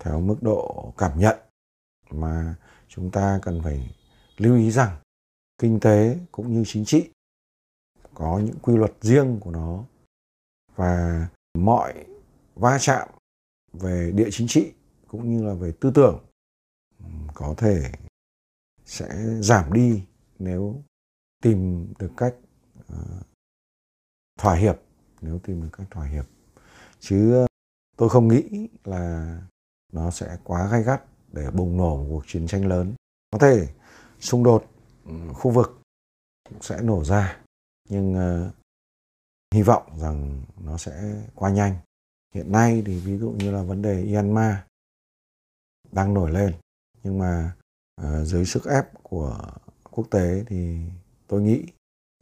theo 0.00 0.20
mức 0.20 0.36
độ 0.40 0.92
cảm 0.98 1.18
nhận 1.18 1.38
mà 2.10 2.54
chúng 2.88 3.10
ta 3.10 3.38
cần 3.42 3.60
phải 3.64 3.96
lưu 4.36 4.56
ý 4.56 4.70
rằng 4.70 4.96
kinh 5.58 5.80
tế 5.80 6.18
cũng 6.32 6.52
như 6.52 6.62
chính 6.66 6.84
trị 6.84 7.10
có 8.14 8.40
những 8.44 8.58
quy 8.62 8.76
luật 8.76 8.92
riêng 9.00 9.40
của 9.40 9.50
nó 9.50 9.84
và 10.74 11.26
mọi 11.58 12.06
va 12.54 12.78
chạm 12.80 13.08
về 13.72 14.12
địa 14.14 14.28
chính 14.32 14.48
trị 14.48 14.72
cũng 15.08 15.30
như 15.30 15.46
là 15.46 15.54
về 15.54 15.72
tư 15.80 15.92
tưởng 15.94 16.24
có 17.34 17.54
thể 17.58 17.92
sẽ 18.84 19.08
giảm 19.40 19.72
đi 19.72 20.04
nếu 20.38 20.82
tìm 21.42 21.92
được 21.98 22.10
cách 22.16 22.34
ờ, 22.88 23.22
thỏa 24.38 24.54
hiệp 24.54 24.76
nếu 25.20 25.38
tìm 25.38 25.62
được 25.62 25.68
cách 25.72 25.86
thỏa 25.90 26.06
hiệp. 26.06 26.26
Chứ 27.00 27.32
ờ, 27.32 27.46
tôi 27.96 28.08
không 28.08 28.28
nghĩ 28.28 28.68
là 28.84 29.38
nó 29.92 30.10
sẽ 30.10 30.38
quá 30.44 30.68
gay 30.70 30.82
gắt 30.82 31.04
để 31.32 31.50
bùng 31.50 31.76
nổ 31.76 31.96
một 31.96 32.06
cuộc 32.10 32.24
chiến 32.26 32.46
tranh 32.46 32.66
lớn. 32.66 32.94
Có 33.30 33.38
thể 33.38 33.68
xung 34.20 34.44
đột 34.44 34.64
khu 35.34 35.50
vực 35.50 35.80
cũng 36.48 36.62
sẽ 36.62 36.82
nổ 36.82 37.04
ra 37.04 37.44
nhưng 37.88 38.14
uh, 38.14 38.54
hy 39.54 39.62
vọng 39.62 39.98
rằng 39.98 40.42
nó 40.60 40.78
sẽ 40.78 41.24
qua 41.34 41.50
nhanh 41.50 41.76
hiện 42.34 42.52
nay 42.52 42.82
thì 42.86 43.00
ví 43.00 43.18
dụ 43.18 43.30
như 43.30 43.50
là 43.50 43.62
vấn 43.62 43.82
đề 43.82 44.04
Myanmar 44.04 44.54
đang 45.92 46.14
nổi 46.14 46.30
lên 46.30 46.54
nhưng 47.02 47.18
mà 47.18 47.56
uh, 48.00 48.26
dưới 48.26 48.44
sức 48.44 48.64
ép 48.64 49.02
của 49.02 49.52
quốc 49.90 50.10
tế 50.10 50.44
thì 50.46 50.78
tôi 51.26 51.42
nghĩ 51.42 51.66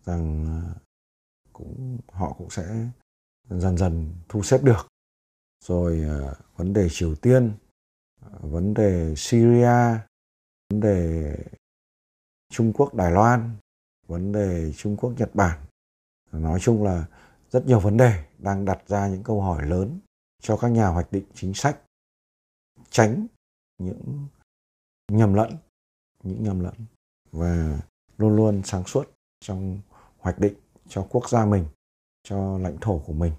rằng 0.04 0.46
ờ, 0.46 0.74
cũng 1.52 1.98
họ 2.08 2.32
cũng 2.38 2.50
sẽ 2.50 2.88
dần 3.48 3.78
dần 3.78 4.14
thu 4.28 4.42
xếp 4.42 4.62
được. 4.62 4.88
Rồi 5.64 6.04
uh, 6.30 6.36
vấn 6.56 6.72
đề 6.72 6.88
Triều 6.90 7.14
Tiên 7.14 7.52
uh, 8.26 8.42
vấn 8.42 8.74
đề 8.74 9.14
Syria 9.16 9.98
vấn 10.70 10.80
đề 10.80 11.36
Trung 12.50 12.72
Quốc 12.72 12.94
Đài 12.94 13.10
Loan 13.10 13.56
vấn 14.06 14.32
đề 14.32 14.72
Trung 14.76 14.96
Quốc 14.96 15.12
Nhật 15.18 15.34
Bản. 15.34 15.60
Nói 16.32 16.60
chung 16.60 16.84
là 16.84 17.06
rất 17.52 17.66
nhiều 17.66 17.80
vấn 17.80 17.96
đề 17.96 18.24
đang 18.38 18.64
đặt 18.64 18.82
ra 18.86 19.08
những 19.08 19.22
câu 19.22 19.40
hỏi 19.40 19.66
lớn 19.66 19.98
cho 20.42 20.56
các 20.56 20.68
nhà 20.68 20.86
hoạch 20.86 21.12
định 21.12 21.24
chính 21.34 21.54
sách 21.54 21.80
tránh 22.90 23.26
những 23.78 24.26
nhầm 25.12 25.34
lẫn 25.34 25.56
những 26.22 26.42
nhầm 26.42 26.60
lẫn 26.60 26.74
và 27.32 27.80
luôn 28.18 28.36
luôn 28.36 28.62
sáng 28.64 28.84
suốt 28.84 29.10
trong 29.40 29.80
hoạch 30.18 30.38
định 30.38 30.54
cho 30.88 31.06
quốc 31.10 31.28
gia 31.28 31.46
mình 31.46 31.66
cho 32.22 32.58
lãnh 32.58 32.78
thổ 32.80 32.98
của 32.98 33.12
mình 33.12 33.32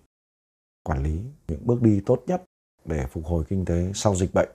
quản 0.83 1.03
lý 1.03 1.21
những 1.47 1.67
bước 1.67 1.81
đi 1.81 2.01
tốt 2.05 2.23
nhất 2.27 2.43
để 2.85 3.07
phục 3.07 3.25
hồi 3.25 3.45
kinh 3.49 3.65
tế 3.65 3.91
sau 3.95 4.15
dịch 4.15 4.33
bệnh. 4.33 4.49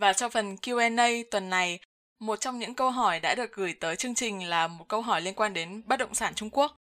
Và 0.00 0.12
trong 0.12 0.30
phần 0.30 0.54
Q&A 0.54 1.08
tuần 1.30 1.50
này, 1.50 1.80
một 2.20 2.40
trong 2.40 2.58
những 2.58 2.74
câu 2.74 2.90
hỏi 2.90 3.20
đã 3.20 3.34
được 3.34 3.52
gửi 3.52 3.74
tới 3.80 3.96
chương 3.96 4.14
trình 4.14 4.48
là 4.48 4.68
một 4.68 4.84
câu 4.88 5.02
hỏi 5.02 5.20
liên 5.20 5.34
quan 5.34 5.52
đến 5.52 5.82
bất 5.86 5.96
động 5.96 6.14
sản 6.14 6.34
Trung 6.34 6.50
Quốc. 6.50 6.76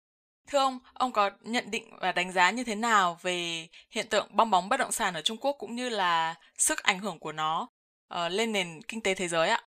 Thưa 0.47 0.59
ông, 0.59 0.79
ông 0.93 1.11
có 1.11 1.29
nhận 1.41 1.71
định 1.71 1.83
và 2.01 2.11
đánh 2.11 2.31
giá 2.31 2.51
như 2.51 2.63
thế 2.63 2.75
nào 2.75 3.17
về 3.21 3.67
hiện 3.89 4.07
tượng 4.09 4.27
bong 4.35 4.49
bóng 4.51 4.69
bất 4.69 4.77
động 4.77 4.91
sản 4.91 5.13
ở 5.13 5.21
Trung 5.21 5.37
Quốc 5.37 5.55
cũng 5.59 5.75
như 5.75 5.89
là 5.89 6.35
sức 6.57 6.83
ảnh 6.83 6.99
hưởng 6.99 7.19
của 7.19 7.31
nó 7.31 7.67
uh, 8.13 8.31
lên 8.31 8.51
nền 8.51 8.81
kinh 8.87 9.01
tế 9.01 9.13
thế 9.13 9.27
giới 9.27 9.49
ạ? 9.49 9.61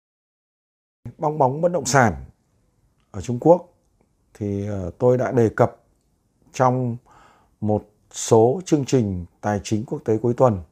Bong 1.17 1.37
bóng 1.37 1.61
bất 1.61 1.71
động 1.71 1.85
sản 1.85 2.15
ở 3.11 3.21
Trung 3.21 3.39
Quốc 3.39 3.73
thì 4.33 4.67
ờ, 4.67 4.91
tôi 4.99 5.17
đã 5.17 5.31
đề 5.31 5.49
cập 5.55 5.75
trong 6.53 6.97
một 7.61 7.89
số 8.11 8.61
chương 8.65 8.85
trình 8.85 9.25
tài 9.41 9.59
chính 9.63 9.85
quốc 9.85 10.01
tế 10.05 10.17
cuối 10.17 10.33
tuần 10.37 10.63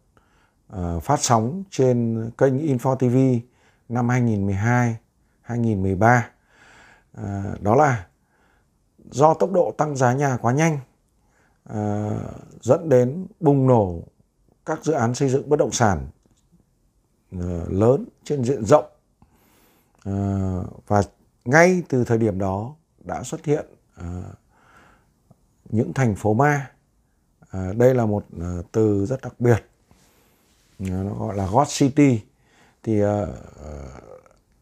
uh, 0.74 1.04
phát 1.04 1.20
sóng 1.20 1.64
trên 1.70 2.30
kênh 2.38 2.78
Info 2.78 2.96
TV 2.96 3.46
năm 3.90 4.10
2012, 4.10 4.96
2013. 5.42 6.30
Uh, 7.18 7.62
đó 7.62 7.76
là 7.76 8.06
do 9.12 9.34
tốc 9.34 9.52
độ 9.52 9.74
tăng 9.78 9.96
giá 9.96 10.14
nhà 10.14 10.38
quá 10.42 10.54
nhanh 10.54 10.80
à, 11.64 12.10
dẫn 12.62 12.90
đến 12.90 13.28
bùng 13.40 13.68
nổ 13.68 14.00
các 14.66 14.84
dự 14.84 14.94
án 14.94 15.16
xây 15.16 15.30
dựng 15.30 15.50
bất 15.50 15.60
động 15.60 15.72
sản 15.72 16.08
à, 17.32 17.66
lớn 17.70 18.06
trên 18.24 18.44
diện 18.44 18.66
rộng. 18.66 18.86
À, 20.04 20.14
và 20.88 21.04
ngay 21.46 21.84
từ 21.90 22.04
thời 22.04 22.18
điểm 22.18 22.40
đó 22.40 22.76
đã 23.00 23.24
xuất 23.24 23.46
hiện 23.46 23.66
à, 23.96 24.24
những 25.70 25.94
thành 25.94 26.16
phố 26.16 26.34
ma. 26.34 26.72
À, 27.50 27.74
đây 27.78 27.96
là 27.96 28.06
một 28.06 28.26
à, 28.42 28.58
từ 28.72 29.06
rất 29.06 29.22
đặc 29.22 29.34
biệt. 29.40 29.66
Nó 30.80 31.14
gọi 31.14 31.36
là 31.36 31.48
God 31.48 31.68
City. 31.80 32.22
Thì 32.84 33.02
à, 33.02 33.28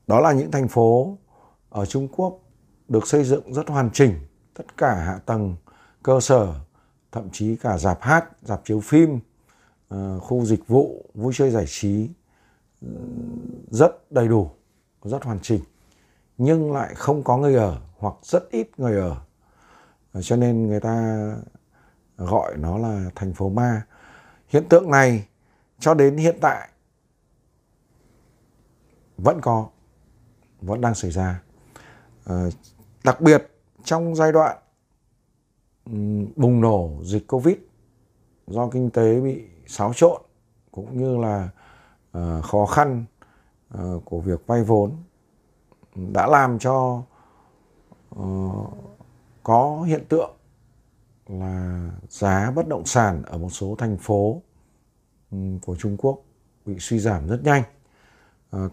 đó 0.08 0.20
là 0.20 0.32
những 0.32 0.51
thành 0.51 0.68
phố 0.68 1.18
ở 1.70 1.86
Trung 1.86 2.08
Quốc 2.08 2.39
được 2.88 3.08
xây 3.08 3.24
dựng 3.24 3.53
rất 3.53 3.68
hoàn 3.68 3.89
chỉnh 3.94 4.13
tất 4.60 4.78
cả 4.78 4.96
hạ 4.96 5.20
tầng 5.25 5.56
cơ 6.04 6.20
sở 6.20 6.56
thậm 7.12 7.30
chí 7.32 7.56
cả 7.56 7.78
dạp 7.78 8.01
hát 8.01 8.25
dạp 8.42 8.62
chiếu 8.66 8.80
phim 8.80 9.20
ờ, 9.88 10.20
khu 10.20 10.46
dịch 10.46 10.68
vụ 10.68 11.06
vui 11.13 11.34
chơi 11.36 11.51
giải 11.51 11.66
trí 11.68 12.10
rất 13.72 14.12
đầy 14.12 14.28
đủ 14.28 14.51
rất 15.04 15.24
hoàn 15.24 15.39
chỉnh 15.39 15.62
nhưng 16.38 16.74
lại 16.74 16.96
không 16.96 17.24
có 17.24 17.38
người 17.38 17.56
ở 17.56 17.82
hoặc 17.98 18.13
rất 18.24 18.50
ít 18.51 18.70
người 18.78 19.00
ở. 19.00 19.16
Ờ, 20.12 20.22
cho 20.22 20.36
nên 20.36 20.68
người 20.68 20.80
ta 20.80 21.28
gọi 22.18 22.58
nó 22.58 22.78
là 22.78 23.10
thành 23.16 23.34
phố 23.34 23.50
ma. 23.50 23.82
Hiện 24.48 24.70
tượng 24.70 24.92
này 24.92 25.28
cho 25.80 25.94
đến 25.94 26.18
hiện 26.18 26.38
tại 26.42 26.70
vẫn 29.18 29.42
có 29.42 29.68
vẫn 30.62 30.82
đang 30.82 30.96
xảy 30.96 31.12
ra. 31.12 31.42
À, 32.25 32.46
đặc 33.04 33.22
biệt 33.22 33.59
trong 33.83 34.15
giai 34.15 34.31
đoạn 34.31 34.57
bùng 36.36 36.62
nổ 36.62 37.00
dịch 37.03 37.27
covid 37.27 37.55
do 38.48 38.69
kinh 38.69 38.89
tế 38.89 39.21
bị 39.21 39.43
xáo 39.67 39.93
trộn 39.93 40.21
cũng 40.71 40.98
như 40.98 41.17
là 41.17 41.50
uh, 42.17 42.45
khó 42.45 42.65
khăn 42.65 43.05
uh, 43.77 44.05
của 44.05 44.19
việc 44.19 44.48
vay 44.48 44.63
vốn 44.63 44.91
đã 45.95 46.27
làm 46.27 46.59
cho 46.59 47.03
uh, 48.19 48.74
có 49.43 49.81
hiện 49.81 50.05
tượng 50.09 50.31
là 51.27 51.89
giá 52.09 52.51
bất 52.51 52.67
động 52.67 52.86
sản 52.86 53.24
ở 53.24 53.38
một 53.38 53.50
số 53.50 53.75
thành 53.77 53.98
phố 53.98 54.41
của 55.62 55.75
Trung 55.75 55.98
Quốc 55.98 56.21
bị 56.65 56.75
suy 56.79 57.00
giảm 57.00 57.27
rất 57.27 57.43
nhanh. 57.43 57.63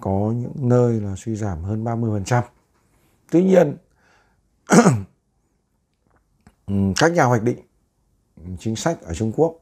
Có 0.00 0.32
những 0.36 0.52
nơi 0.54 1.00
là 1.00 1.14
suy 1.16 1.36
giảm 1.36 1.62
hơn 1.62 1.84
30%. 1.84 2.42
Tuy 3.30 3.44
nhiên, 3.44 3.76
Ừ, 6.66 6.75
các 6.96 7.12
nhà 7.12 7.25
hoạch 7.25 7.42
định 7.42 7.58
chính 8.58 8.76
sách 8.76 9.02
ở 9.02 9.14
Trung 9.14 9.32
Quốc 9.37 9.54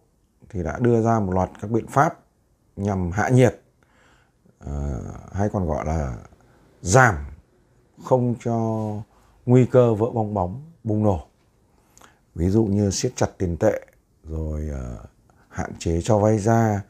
thì 0.48 0.62
đã 0.62 0.78
đưa 0.78 1.02
ra 1.02 1.20
một 1.20 1.32
loạt 1.32 1.50
các 1.60 1.70
biện 1.70 1.86
pháp 1.86 2.18
nhằm 2.76 3.10
hạ 3.10 3.28
nhiệt 3.28 3.60
ờ, 4.58 5.02
hay 5.32 5.48
còn 5.48 5.66
gọi 5.66 5.86
là 5.86 6.16
giảm 6.82 7.14
không 8.04 8.34
cho 8.44 8.56
nguy 9.46 9.66
cơ 9.66 9.94
vỡ 9.94 10.10
bong 10.14 10.34
bóng, 10.34 10.72
bùng 10.84 11.02
nổ. 11.02 11.26
Ví 12.34 12.48
dụ 12.48 12.64
như 12.64 12.90
siết 12.90 13.12
chặt 13.16 13.30
tiền 13.38 13.56
tệ, 13.56 13.86
rồi 14.24 14.68
ờ, 14.68 15.04
hạn 15.48 15.72
chế 15.78 16.00
cho 16.04 16.18
vay 16.18 16.38
ra 16.38 16.82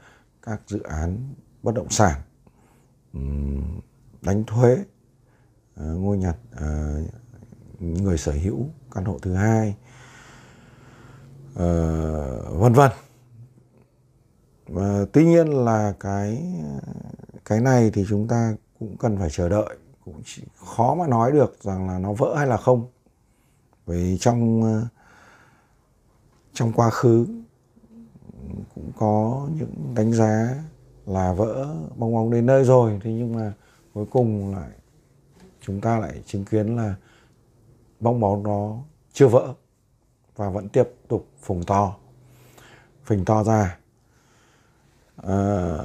các 0.43 0.61
dự 0.67 0.83
án 0.83 1.35
bất 1.63 1.75
động 1.75 1.91
sản 1.91 2.21
đánh 4.23 4.45
thuế 4.45 4.85
ờ, 5.75 5.85
ngôi 5.95 6.19
nhặt 6.19 6.37
người 7.93 8.19
sở 8.19 8.33
hữu 8.33 8.67
căn 8.91 9.05
hộ 9.05 9.19
thứ 9.23 9.35
hai 9.35 9.75
uh, 11.53 12.61
vân 12.61 12.73
vân. 12.73 12.91
Và 14.69 15.05
tuy 15.13 15.25
nhiên 15.25 15.49
là 15.49 15.95
cái 16.01 16.55
cái 17.45 17.61
này 17.61 17.91
thì 17.95 18.05
chúng 18.09 18.29
ta 18.29 18.55
cũng 18.79 18.97
cần 18.97 19.19
phải 19.19 19.29
chờ 19.31 19.49
đợi. 19.49 19.77
Cũng 20.05 20.23
chỉ 20.25 20.43
khó 20.57 20.95
mà 20.95 21.07
nói 21.07 21.33
được 21.33 21.57
rằng 21.61 21.89
là 21.89 21.99
nó 21.99 22.13
vỡ 22.13 22.35
hay 22.37 22.47
là 22.47 22.57
không. 22.57 22.87
Vì 23.87 24.19
trong 24.19 24.63
ờ, 24.63 24.87
trong 26.53 26.73
quá 26.73 26.91
khứ 26.91 27.27
cũng 28.75 28.93
có 28.99 29.47
những 29.59 29.95
đánh 29.95 30.13
giá 30.13 30.55
là 31.07 31.33
vỡ 31.33 31.77
bong 31.97 32.15
bóng 32.15 32.31
đến 32.31 32.47
nơi 32.47 32.65
rồi. 32.65 33.01
Thế 33.05 33.13
nhưng 33.13 33.37
mà 33.37 33.53
cuối 33.95 34.07
cùng 34.11 34.55
lại 34.55 34.71
chúng 35.61 35.81
ta 35.81 35.99
lại 35.99 36.23
chứng 36.27 36.45
kiến 36.45 36.77
là 36.77 36.95
bong 38.05 38.21
bóng 38.21 38.43
nó 38.43 38.77
chưa 39.13 39.29
vỡ 39.29 39.55
và 40.37 40.51
vẫn 40.51 40.69
tiếp 40.69 40.89
tục 41.09 41.27
phồng 41.41 41.65
to 41.65 41.97
phình 43.05 43.25
to 43.25 43.45
ra. 43.45 43.79
À, 45.17 45.79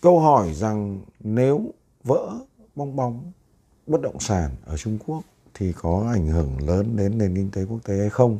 câu 0.00 0.20
hỏi 0.20 0.54
rằng 0.54 1.00
nếu 1.20 1.64
vỡ 2.04 2.38
bong 2.74 2.96
bóng 2.96 3.32
bất 3.86 4.00
động 4.00 4.20
sản 4.20 4.50
ở 4.66 4.76
Trung 4.76 4.98
Quốc 5.06 5.22
thì 5.54 5.72
có 5.72 6.08
ảnh 6.12 6.26
hưởng 6.26 6.68
lớn 6.68 6.96
đến 6.96 7.18
nền 7.18 7.34
kinh 7.36 7.50
tế 7.50 7.64
quốc 7.64 7.78
tế 7.84 7.98
hay 7.98 8.10
không? 8.10 8.38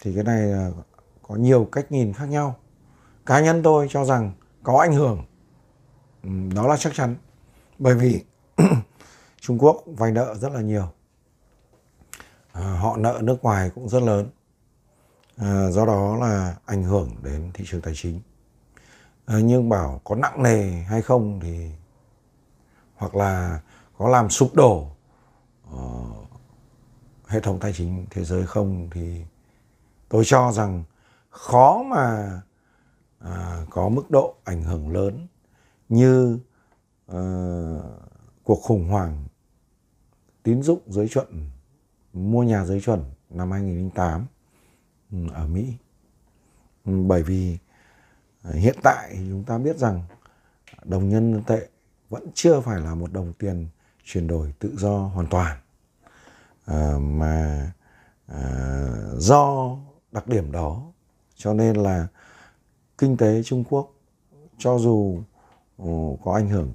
Thì 0.00 0.14
cái 0.14 0.24
này 0.24 0.42
là 0.42 0.70
có 1.22 1.34
nhiều 1.34 1.68
cách 1.72 1.92
nhìn 1.92 2.12
khác 2.12 2.26
nhau. 2.26 2.56
Cá 3.26 3.40
nhân 3.40 3.62
tôi 3.62 3.86
cho 3.90 4.04
rằng 4.04 4.32
có 4.62 4.78
ảnh 4.78 4.94
hưởng. 4.94 5.24
Ừ, 6.22 6.28
đó 6.54 6.66
là 6.66 6.76
chắc 6.76 6.94
chắn 6.94 7.16
bởi 7.82 7.94
vì 7.94 8.24
Trung 9.40 9.58
Quốc 9.58 9.82
vay 9.86 10.12
nợ 10.12 10.34
rất 10.34 10.52
là 10.52 10.60
nhiều. 10.60 10.88
À, 12.52 12.76
họ 12.80 12.96
nợ 12.96 13.20
nước 13.22 13.42
ngoài 13.42 13.70
cũng 13.74 13.88
rất 13.88 14.02
lớn. 14.02 14.30
À, 15.36 15.70
do 15.70 15.86
đó 15.86 16.16
là 16.16 16.56
ảnh 16.66 16.84
hưởng 16.84 17.16
đến 17.22 17.50
thị 17.54 17.64
trường 17.68 17.80
tài 17.80 17.94
chính. 17.96 18.20
À, 19.26 19.38
nhưng 19.44 19.68
bảo 19.68 20.00
có 20.04 20.14
nặng 20.14 20.42
nề 20.42 20.82
hay 20.82 21.02
không 21.02 21.40
thì 21.40 21.70
hoặc 22.94 23.14
là 23.14 23.60
có 23.98 24.08
làm 24.08 24.30
sụp 24.30 24.54
đổ 24.54 24.90
uh, 25.74 26.28
hệ 27.26 27.40
thống 27.40 27.60
tài 27.60 27.72
chính 27.72 28.06
thế 28.10 28.24
giới 28.24 28.46
không 28.46 28.88
thì 28.90 29.24
tôi 30.08 30.22
cho 30.26 30.52
rằng 30.52 30.84
khó 31.30 31.82
mà 31.82 32.40
uh, 33.24 33.70
có 33.70 33.88
mức 33.88 34.10
độ 34.10 34.34
ảnh 34.44 34.62
hưởng 34.62 34.92
lớn 34.92 35.26
như 35.88 36.38
uh, 37.16 37.82
cuộc 38.44 38.60
khủng 38.62 38.88
hoảng 38.88 39.24
tín 40.42 40.62
dụng 40.62 40.80
dưới 40.86 41.08
chuẩn 41.08 41.50
mua 42.12 42.42
nhà 42.42 42.64
dưới 42.64 42.80
chuẩn 42.80 43.04
năm 43.30 43.50
2008 43.50 44.26
ừ, 45.12 45.18
ở 45.34 45.46
Mỹ. 45.46 45.74
Ừ, 46.84 47.02
bởi 47.06 47.22
vì 47.22 47.58
ờ, 48.42 48.52
hiện 48.52 48.76
tại 48.82 49.16
chúng 49.30 49.44
ta 49.44 49.58
biết 49.58 49.76
rằng 49.76 50.02
đồng 50.84 51.08
nhân 51.08 51.42
tệ 51.46 51.68
vẫn 52.08 52.26
chưa 52.34 52.60
phải 52.60 52.80
là 52.80 52.94
một 52.94 53.12
đồng 53.12 53.32
tiền 53.32 53.66
chuyển 54.04 54.26
đổi 54.26 54.54
tự 54.58 54.76
do 54.76 54.98
hoàn 54.98 55.26
toàn 55.26 55.58
à, 56.64 56.94
mà 57.00 57.72
à, 58.26 58.40
do 59.16 59.76
đặc 60.12 60.28
điểm 60.28 60.52
đó 60.52 60.82
cho 61.34 61.54
nên 61.54 61.76
là 61.76 62.06
kinh 62.98 63.16
tế 63.16 63.42
Trung 63.42 63.64
Quốc 63.70 63.92
cho 64.58 64.78
dù 64.78 65.22
ừ, 65.78 65.86
có 66.24 66.34
ảnh 66.34 66.48
hưởng 66.48 66.74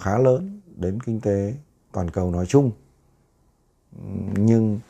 khá 0.00 0.18
lớn 0.18 0.60
đến 0.76 1.00
kinh 1.00 1.20
tế 1.20 1.54
toàn 1.92 2.10
cầu 2.10 2.30
nói 2.30 2.46
chung. 2.46 2.72
Nhưng 4.36 4.80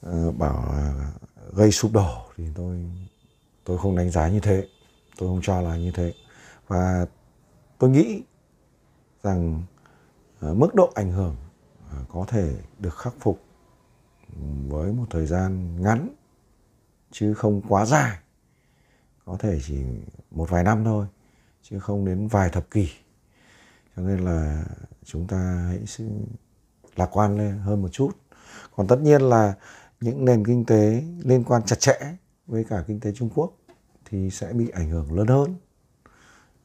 ờ, 0.00 0.32
bảo 0.32 0.52
bảo 0.52 0.94
gây 1.52 1.72
sụp 1.72 1.92
đổ 1.92 2.26
thì 2.36 2.44
tôi 2.54 2.90
tôi 3.64 3.78
không 3.78 3.96
đánh 3.96 4.10
giá 4.10 4.28
như 4.28 4.40
thế. 4.40 4.68
Tôi 5.18 5.28
không 5.28 5.40
cho 5.42 5.60
là 5.60 5.76
như 5.76 5.90
thế. 5.94 6.14
Và 6.66 7.06
tôi 7.78 7.90
nghĩ 7.90 8.22
rằng 9.22 9.62
ờ, 10.40 10.54
mức 10.54 10.74
độ 10.74 10.92
ảnh 10.94 11.12
hưởng 11.12 11.36
ờ, 11.90 11.96
có 12.08 12.24
thể 12.28 12.56
được 12.78 12.96
khắc 12.96 13.14
phục 13.20 13.40
với 14.68 14.92
một 14.92 15.06
thời 15.10 15.26
gian 15.26 15.82
ngắn, 15.82 16.08
chứ 17.10 17.34
không 17.34 17.62
quá 17.68 17.86
dài. 17.86 18.18
Có 19.24 19.36
thể 19.36 19.60
chỉ 19.66 19.84
một 20.30 20.50
vài 20.50 20.64
năm 20.64 20.84
thôi, 20.84 21.06
chứ 21.62 21.78
không 21.78 22.04
đến 22.04 22.28
vài 22.28 22.50
thập 22.50 22.70
kỷ 22.70 22.88
cho 23.96 24.02
nên 24.02 24.18
là 24.18 24.64
chúng 25.04 25.26
ta 25.26 25.66
hãy 25.68 26.06
lạc 26.96 27.16
quan 27.16 27.38
lên 27.38 27.58
hơn 27.58 27.82
một 27.82 27.88
chút. 27.92 28.10
Còn 28.76 28.86
tất 28.86 29.00
nhiên 29.00 29.22
là 29.22 29.54
những 30.00 30.24
nền 30.24 30.46
kinh 30.46 30.64
tế 30.64 31.02
liên 31.18 31.44
quan 31.44 31.62
chặt 31.62 31.80
chẽ 31.80 32.16
với 32.46 32.64
cả 32.64 32.84
kinh 32.86 33.00
tế 33.00 33.12
Trung 33.12 33.30
Quốc 33.34 33.52
thì 34.04 34.30
sẽ 34.30 34.52
bị 34.52 34.68
ảnh 34.68 34.90
hưởng 34.90 35.12
lớn 35.12 35.26
hơn. 35.26 35.54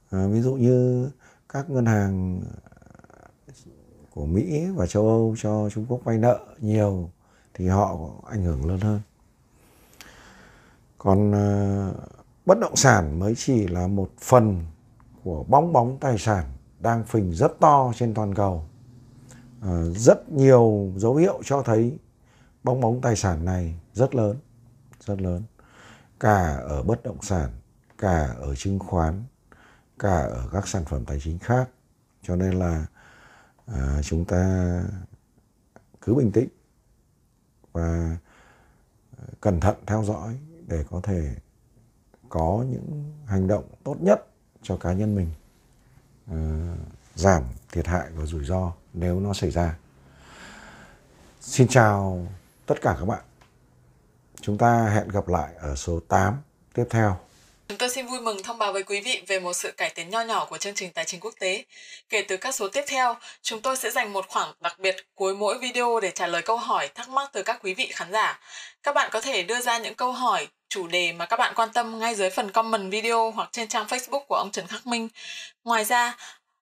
À, 0.09 0.27
ví 0.27 0.41
dụ 0.41 0.53
như 0.55 1.09
các 1.49 1.69
ngân 1.69 1.85
hàng 1.85 2.41
của 4.13 4.25
Mỹ 4.25 4.65
và 4.75 4.87
châu 4.87 5.07
Âu 5.07 5.35
cho 5.41 5.69
Trung 5.69 5.85
Quốc 5.89 6.01
vay 6.03 6.17
nợ 6.17 6.39
nhiều 6.59 7.09
thì 7.53 7.67
họ 7.67 7.95
có 7.97 8.29
ảnh 8.29 8.43
hưởng 8.43 8.65
lớn 8.65 8.79
hơn. 8.79 9.01
Còn 10.97 11.31
à, 11.33 11.91
bất 12.45 12.59
động 12.59 12.75
sản 12.75 13.19
mới 13.19 13.33
chỉ 13.37 13.67
là 13.67 13.87
một 13.87 14.11
phần 14.19 14.65
của 15.23 15.43
bong 15.43 15.73
bóng 15.73 15.97
tài 15.99 16.17
sản 16.17 16.45
đang 16.79 17.03
phình 17.03 17.33
rất 17.33 17.59
to 17.59 17.91
trên 17.95 18.13
toàn 18.13 18.35
cầu. 18.35 18.65
À, 19.61 19.83
rất 19.95 20.29
nhiều 20.29 20.93
dấu 20.95 21.15
hiệu 21.15 21.41
cho 21.45 21.61
thấy 21.61 21.99
bong 22.63 22.81
bóng 22.81 23.01
tài 23.01 23.15
sản 23.15 23.45
này 23.45 23.79
rất 23.93 24.15
lớn 24.15 24.37
rất 25.05 25.21
lớn. 25.21 25.43
Cả 26.19 26.55
ở 26.55 26.83
bất 26.83 27.03
động 27.03 27.21
sản 27.21 27.49
cả 27.97 28.27
ở 28.39 28.55
chứng 28.55 28.79
khoán 28.79 29.23
cả 29.99 30.17
ở 30.17 30.49
các 30.51 30.67
sản 30.67 30.85
phẩm 30.85 31.05
tài 31.05 31.19
chính 31.23 31.39
khác. 31.39 31.69
Cho 32.21 32.35
nên 32.35 32.53
là 32.53 32.85
à, 33.65 34.01
chúng 34.03 34.25
ta 34.25 34.83
cứ 36.01 36.15
bình 36.15 36.31
tĩnh 36.31 36.47
và 37.71 38.17
ờ, 39.17 39.25
cẩn 39.41 39.59
thận 39.59 39.75
theo 39.85 40.03
dõi 40.03 40.39
để 40.67 40.85
có 40.89 41.01
thể 41.03 41.35
có 42.29 42.65
những 42.69 43.13
hành 43.25 43.47
động 43.47 43.63
tốt 43.83 43.95
nhất 43.99 44.27
cho 44.61 44.77
cá 44.77 44.93
nhân 44.93 45.15
mình. 45.15 45.27
Ờ, 46.31 46.37
giảm 47.15 47.43
thiệt 47.71 47.87
hại 47.87 48.07
và 48.15 48.25
rủi 48.25 48.45
ro 48.45 48.71
nếu 48.93 49.19
nó 49.19 49.33
xảy 49.33 49.51
ra. 49.51 49.75
Xin 51.41 51.67
chào 51.67 52.27
tất 52.65 52.75
cả 52.81 52.95
các 52.99 53.05
bạn. 53.05 53.23
Chúng 54.41 54.57
ta 54.57 54.89
hẹn 54.89 55.07
gặp 55.07 55.27
lại 55.27 55.53
ở 55.59 55.75
số 55.75 55.99
8 56.07 56.41
tiếp 56.73 56.85
theo. 56.89 57.17
Chúng 57.69 57.77
tôi 57.77 57.89
xin 57.89 58.05
vui 58.07 58.19
mừng 58.19 58.43
thông 58.43 58.57
báo 58.57 58.73
với 58.73 58.83
quý 58.83 59.01
vị 59.01 59.21
về 59.27 59.39
một 59.39 59.53
sự 59.53 59.71
cải 59.71 59.89
tiến 59.89 60.09
nho 60.09 60.21
nhỏ 60.21 60.45
của 60.45 60.57
chương 60.57 60.75
trình 60.75 60.91
tài 60.91 61.05
chính 61.05 61.19
quốc 61.19 61.33
tế. 61.39 61.63
Kể 62.09 62.21
từ 62.21 62.37
các 62.37 62.55
số 62.55 62.67
tiếp 62.67 62.83
theo, 62.87 63.17
chúng 63.41 63.61
tôi 63.61 63.77
sẽ 63.77 63.91
dành 63.91 64.13
một 64.13 64.27
khoảng 64.27 64.53
đặc 64.59 64.79
biệt 64.79 64.95
cuối 65.15 65.35
mỗi 65.35 65.57
video 65.57 65.99
để 65.99 66.11
trả 66.11 66.27
lời 66.27 66.41
câu 66.41 66.57
hỏi 66.57 66.87
thắc 66.87 67.09
mắc 67.09 67.29
từ 67.33 67.43
các 67.43 67.59
quý 67.63 67.73
vị 67.73 67.89
khán 67.93 68.11
giả. 68.11 68.39
Các 68.83 68.95
bạn 68.95 69.09
có 69.11 69.21
thể 69.21 69.43
đưa 69.43 69.59
ra 69.61 69.77
những 69.77 69.95
câu 69.95 70.11
hỏi, 70.11 70.47
chủ 70.69 70.87
đề 70.87 71.11
mà 71.11 71.25
các 71.25 71.37
bạn 71.37 71.53
quan 71.55 71.69
tâm 71.73 71.99
ngay 71.99 72.15
dưới 72.15 72.29
phần 72.29 72.51
comment 72.51 72.91
video 72.91 73.31
hoặc 73.31 73.49
trên 73.51 73.67
trang 73.67 73.85
Facebook 73.85 74.25
của 74.27 74.35
ông 74.35 74.51
Trần 74.51 74.67
Khắc 74.67 74.87
Minh. 74.87 75.09
Ngoài 75.63 75.85
ra, 75.85 76.17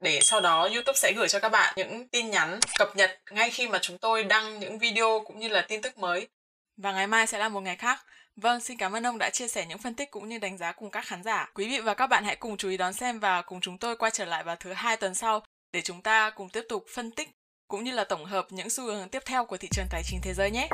để 0.00 0.20
sau 0.22 0.40
đó 0.40 0.68
YouTube 0.72 0.98
sẽ 0.98 1.12
gửi 1.16 1.28
cho 1.28 1.38
các 1.38 1.48
bạn 1.48 1.74
những 1.76 2.08
tin 2.08 2.30
nhắn 2.30 2.60
cập 2.78 2.96
nhật 2.96 3.20
ngay 3.30 3.50
khi 3.50 3.68
mà 3.68 3.78
chúng 3.82 3.98
tôi 3.98 4.24
đăng 4.24 4.60
những 4.60 4.78
video 4.78 5.22
cũng 5.26 5.38
như 5.38 5.48
là 5.48 5.64
tin 5.68 5.82
tức 5.82 5.98
mới. 5.98 6.28
Và 6.76 6.92
ngày 6.92 7.06
mai 7.06 7.26
sẽ 7.26 7.38
là 7.38 7.48
một 7.48 7.60
ngày 7.60 7.76
khác. 7.76 8.04
Vâng, 8.36 8.60
xin 8.60 8.76
cảm 8.76 8.92
ơn 8.92 9.06
ông 9.06 9.18
đã 9.18 9.30
chia 9.30 9.48
sẻ 9.48 9.66
những 9.66 9.78
phân 9.78 9.94
tích 9.94 10.10
cũng 10.10 10.28
như 10.28 10.38
đánh 10.38 10.58
giá 10.58 10.72
cùng 10.72 10.90
các 10.90 11.04
khán 11.06 11.22
giả. 11.22 11.50
Quý 11.54 11.68
vị 11.68 11.80
và 11.80 11.94
các 11.94 12.06
bạn 12.06 12.24
hãy 12.24 12.36
cùng 12.36 12.56
chú 12.56 12.68
ý 12.68 12.76
đón 12.76 12.92
xem 12.92 13.20
và 13.20 13.42
cùng 13.42 13.60
chúng 13.60 13.78
tôi 13.78 13.96
quay 13.96 14.10
trở 14.10 14.24
lại 14.24 14.44
vào 14.44 14.56
thứ 14.56 14.72
hai 14.72 14.96
tuần 14.96 15.14
sau 15.14 15.42
để 15.72 15.82
chúng 15.82 16.02
ta 16.02 16.30
cùng 16.30 16.48
tiếp 16.48 16.64
tục 16.68 16.84
phân 16.94 17.10
tích 17.10 17.28
cũng 17.68 17.84
như 17.84 17.92
là 17.92 18.04
tổng 18.04 18.24
hợp 18.24 18.46
những 18.50 18.70
xu 18.70 18.84
hướng 18.84 19.08
tiếp 19.08 19.22
theo 19.26 19.44
của 19.44 19.56
thị 19.56 19.68
trường 19.72 19.86
tài 19.90 20.02
chính 20.04 20.20
thế 20.22 20.34
giới 20.34 20.50
nhé. 20.50 20.68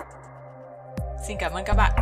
Xin 1.28 1.36
cảm 1.40 1.52
ơn 1.52 1.64
các 1.66 1.74
bạn. 1.76 1.92